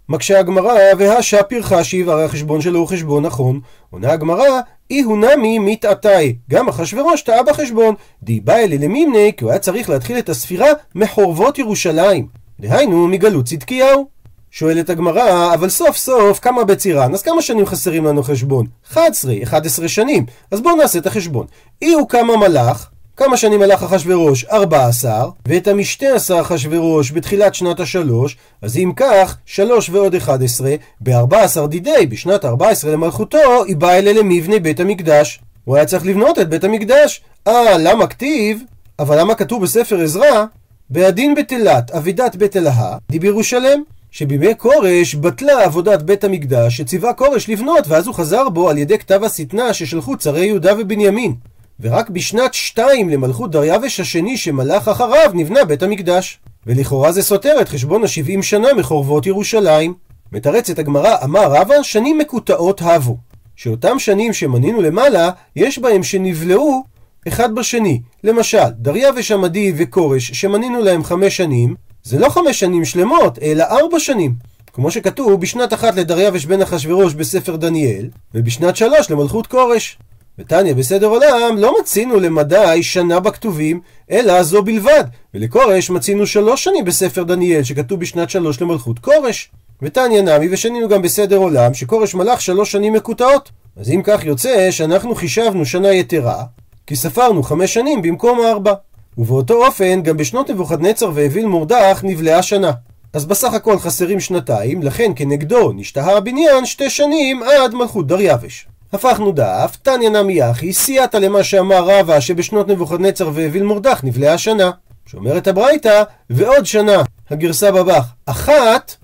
מקשה 0.09 0.39
הגמרא, 0.39 0.73
והשע 0.97 1.43
פרחשיב, 1.43 2.09
הרי 2.09 2.23
החשבון 2.23 2.61
שלו 2.61 2.79
הוא 2.79 2.87
חשבון 2.87 3.25
נכון. 3.25 3.59
עונה 3.89 4.11
הגמרא, 4.11 4.59
אי 4.91 5.01
הוא 5.01 5.17
נמי 5.17 5.59
מתעתאי. 5.59 6.35
גם 6.49 6.69
אחשורוש 6.69 7.21
טעה 7.21 7.43
בחשבון. 7.43 7.95
דיבה 8.23 8.59
אלי 8.59 8.77
למימני, 8.77 9.31
כי 9.37 9.43
הוא 9.43 9.51
היה 9.51 9.59
צריך 9.59 9.89
להתחיל 9.89 10.17
את 10.17 10.29
הספירה 10.29 10.67
מחורבות 10.95 11.59
ירושלים. 11.59 12.42
דהיינו, 12.63 13.07
מגלות 13.07 13.45
צדקיהו. 13.45 14.07
שואלת 14.51 14.89
הגמרא, 14.89 15.53
אבל 15.53 15.69
סוף 15.69 15.97
סוף 15.97 16.39
כמה 16.39 16.63
בצירן, 16.63 17.13
אז 17.13 17.21
כמה 17.21 17.41
שנים 17.41 17.65
חסרים 17.65 18.05
לנו 18.05 18.23
חשבון? 18.23 18.65
11, 18.91 19.33
11 19.43 19.87
שנים. 19.87 20.25
אז 20.51 20.61
בואו 20.61 20.75
נעשה 20.75 20.99
את 20.99 21.07
החשבון. 21.07 21.45
אי 21.81 21.93
הוא 21.93 22.09
כמה 22.09 22.37
מלאך, 22.37 22.89
כמה 23.17 23.37
שנים 23.37 23.59
מלך 23.59 23.83
אחשורוש? 23.83 24.45
14, 24.45 25.29
ואת 25.47 25.67
המשתה 25.67 26.05
עשה 26.15 26.41
אחשורוש 26.41 27.11
בתחילת 27.11 27.55
שנת 27.55 27.79
השלוש, 27.79 28.37
אז 28.61 28.77
אם 28.77 28.91
כך, 28.95 29.37
3 29.45 29.89
ועוד 29.89 30.15
11, 30.15 30.75
ב-14 31.01 31.67
דידי, 31.67 32.05
בשנת 32.09 32.45
14 32.45 32.91
למלכותו, 32.91 33.63
היא 33.67 33.77
באה 33.77 33.97
אלה 33.97 34.13
למבנה 34.13 34.59
בית 34.59 34.79
המקדש. 34.79 35.39
הוא 35.65 35.75
היה 35.75 35.85
צריך 35.85 36.05
לבנות 36.05 36.39
את 36.39 36.49
בית 36.49 36.63
המקדש. 36.63 37.21
אה, 37.47 37.77
למה 37.77 38.07
כתיב? 38.07 38.63
אבל 38.99 39.19
למה 39.19 39.35
כתוב 39.35 39.63
בספר 39.63 40.01
עזרא? 40.01 40.45
בעדין 40.93 41.35
בתלת, 41.35 41.91
אבידת 41.91 42.35
בית 42.35 42.57
אלהה, 42.57 42.97
די 43.11 43.19
בירושלם. 43.19 43.83
שבימי 44.11 44.53
כורש 44.57 45.15
בטלה 45.15 45.63
עבודת 45.63 46.01
בית 46.01 46.23
המקדש 46.23 46.77
שציווה 46.77 47.13
כורש 47.13 47.49
לבנות 47.49 47.87
ואז 47.87 48.07
הוא 48.07 48.15
חזר 48.15 48.49
בו 48.49 48.69
על 48.69 48.77
ידי 48.77 48.97
כתב 48.97 49.23
השטנה 49.23 49.73
ששלחו 49.73 50.17
צרי 50.17 50.45
יהודה 50.45 50.73
ובנימין. 50.79 51.35
ורק 51.79 52.09
בשנת 52.09 52.53
שתיים 52.53 53.09
למלכות 53.09 53.51
דריווש 53.51 53.99
השני 53.99 54.37
שמלך 54.37 54.87
אחריו 54.87 55.31
נבנה 55.33 55.65
בית 55.65 55.83
המקדש. 55.83 56.39
ולכאורה 56.67 57.11
זה 57.11 57.23
סותר 57.23 57.61
את 57.61 57.69
חשבון 57.69 58.03
השבעים 58.03 58.43
שנה 58.43 58.73
מחורבות 58.73 59.25
ירושלים. 59.25 59.93
מתרצת 60.31 60.79
הגמרא, 60.79 61.15
אמר 61.23 61.51
רבא, 61.51 61.83
שנים 61.83 62.17
מקוטעות 62.17 62.81
הבו. 62.81 63.17
שאותם 63.55 63.99
שנים 63.99 64.33
שמנינו 64.33 64.81
למעלה, 64.81 65.29
יש 65.55 65.79
בהם 65.79 66.03
שנבלעו 66.03 66.83
אחד 67.27 67.55
בשני. 67.55 68.01
למשל, 68.23 68.69
דריווש 68.77 69.31
עמדי 69.31 69.73
וכורש, 69.77 70.31
שמנינו 70.31 70.81
להם 70.81 71.03
חמש 71.03 71.37
שנים, 71.37 71.75
זה 72.03 72.19
לא 72.19 72.29
חמש 72.29 72.59
שנים 72.59 72.85
שלמות, 72.85 73.39
אלא 73.39 73.63
ארבע 73.63 73.99
שנים. 73.99 74.33
כמו 74.73 74.91
שכתוב 74.91 75.41
בשנת 75.41 75.73
אחת 75.73 75.95
לדריווש 75.95 76.45
בן 76.45 76.61
אחשורוש 76.61 77.13
בספר 77.13 77.55
דניאל, 77.55 78.09
ובשנת 78.35 78.75
שלוש 78.75 79.11
למלכות 79.11 79.47
כורש. 79.47 79.97
ותניא 80.39 80.73
בסדר 80.73 81.07
עולם 81.07 81.57
לא 81.57 81.75
מצינו 81.81 82.19
למדי 82.19 82.83
שנה 82.83 83.19
בכתובים, 83.19 83.81
אלא 84.11 84.43
זו 84.43 84.63
בלבד. 84.63 85.03
ולכורש 85.33 85.89
מצינו 85.89 86.27
שלוש 86.27 86.63
שנים 86.63 86.85
בספר 86.85 87.23
דניאל, 87.23 87.63
שכתוב 87.63 87.99
בשנת 87.99 88.29
שלוש 88.29 88.61
למלכות 88.61 88.99
כורש. 88.99 89.51
ותניא 89.81 90.21
נמי, 90.21 90.47
ושנינו 90.51 90.89
גם 90.89 91.01
בסדר 91.01 91.37
עולם, 91.37 91.73
שכורש 91.73 92.15
מלך 92.15 92.41
שלוש 92.41 92.71
שנים 92.71 92.93
מקוטעות. 92.93 93.51
אז 93.77 93.89
אם 93.89 94.01
כך 94.03 94.25
יוצא 94.25 94.71
שאנחנו 94.71 95.15
חישבנו 95.15 95.65
שנה 95.65 95.93
יתרה, 95.93 96.43
כי 96.87 96.95
ספרנו 96.95 97.43
חמש 97.43 97.73
שנים 97.73 98.01
במקום 98.01 98.39
ארבע. 98.45 98.73
ובאותו 99.17 99.65
אופן, 99.65 100.01
גם 100.01 100.17
בשנות 100.17 100.49
נבוכדנצר 100.49 101.11
ואוויל 101.13 101.45
מורדך 101.45 101.99
נבלעה 102.03 102.43
שנה. 102.43 102.71
אז 103.13 103.25
בסך 103.25 103.53
הכל 103.53 103.79
חסרים 103.79 104.19
שנתיים, 104.19 104.83
לכן 104.83 105.11
כנגדו 105.15 105.71
נשתהה 105.71 106.17
הבניין 106.17 106.65
שתי 106.65 106.89
שנים 106.89 107.43
עד 107.43 107.75
מלכות 107.75 108.07
דריווש. 108.07 108.67
הפכנו 108.93 109.31
דף, 109.31 109.77
תניא 109.81 110.09
נמי 110.09 110.51
אחי, 110.51 110.73
סייעת 110.73 111.15
למה 111.15 111.43
שאמר 111.43 111.83
רבא 111.89 112.19
שבשנות 112.19 112.67
נבוכדנצר 112.67 113.29
ואוויל 113.33 113.63
מורדך 113.63 114.03
נבלעה 114.03 114.37
שנה. 114.37 114.71
שאומרת 115.05 115.47
הברייתא, 115.47 116.03
ועוד 116.29 116.65
שנה, 116.65 117.01
הגרסה 117.29 117.71
בבח, 117.71 118.05
אחת 118.25 118.95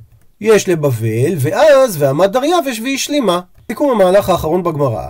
יש 0.42 0.70
לבבל, 0.70 1.34
ואז 1.38 2.02
ועמד 2.02 2.34
דריווש 2.34 2.80
והשלימה. 2.80 3.40
סיכום 3.68 3.92
המהלך 3.92 4.30
האחרון 4.30 4.64
בגמרא, 4.64 5.08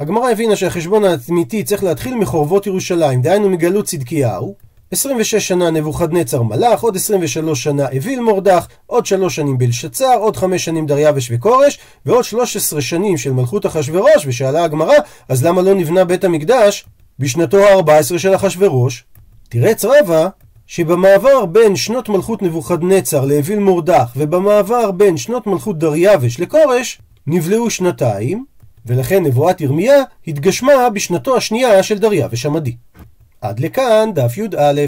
הגמרא 0.00 0.30
הבינה 0.30 0.56
שהחשבון 0.56 1.02
האמיתי 1.04 1.64
צריך 1.64 1.84
להתחיל 1.84 2.14
מחורבות 2.14 2.66
ירושלים, 2.66 3.22
דהיינו 3.22 3.48
מגלות 3.50 3.84
צדקיהו. 3.84 4.54
26 4.90 5.34
שנה 5.48 5.70
נבוכדנצר 5.70 6.42
מלך, 6.42 6.80
עוד 6.80 6.96
23 6.96 7.62
שנה 7.62 7.86
אוויל 7.96 8.20
מורדך, 8.20 8.66
עוד 8.86 9.06
3 9.06 9.36
שנים 9.36 9.58
בלשצר, 9.58 10.14
עוד 10.18 10.36
5 10.36 10.64
שנים 10.64 10.86
דריווש 10.86 11.30
וכורש, 11.34 11.78
ועוד 12.06 12.24
13 12.24 12.80
שנים 12.80 13.16
של 13.16 13.32
מלכות 13.32 13.66
אחשורוש, 13.66 14.26
ושאלה 14.26 14.64
הגמרא, 14.64 14.94
אז 15.28 15.44
למה 15.44 15.62
לא 15.62 15.74
נבנה 15.74 16.04
בית 16.04 16.24
המקדש 16.24 16.84
בשנתו 17.18 17.58
ה-14 17.58 18.18
של 18.18 18.34
אחשורוש? 18.34 19.04
תרץ 19.48 19.84
רבא 19.84 20.28
שבמעבר 20.66 21.46
בין 21.46 21.76
שנות 21.76 22.08
מלכות 22.08 22.42
נבוכדנצר 22.42 23.24
לאוויל 23.24 23.58
מורדך, 23.58 24.12
ובמעבר 24.16 24.90
בין 24.90 25.16
שנות 25.16 25.46
מלכות 25.46 25.78
דריווש 25.78 26.40
לכורש, 26.40 27.00
נבלעו 27.26 27.70
שנתיים, 27.70 28.44
ולכן 28.86 29.22
נבואת 29.24 29.60
ירמיה 29.60 30.02
התגשמה 30.26 30.90
בשנתו 30.90 31.36
השנייה 31.36 31.82
של 31.82 31.98
דריווש 31.98 32.46
המדי. 32.46 32.76
עד 33.40 33.60
לכאן 33.60 34.10
דף 34.14 34.38
י"א. 34.38 34.80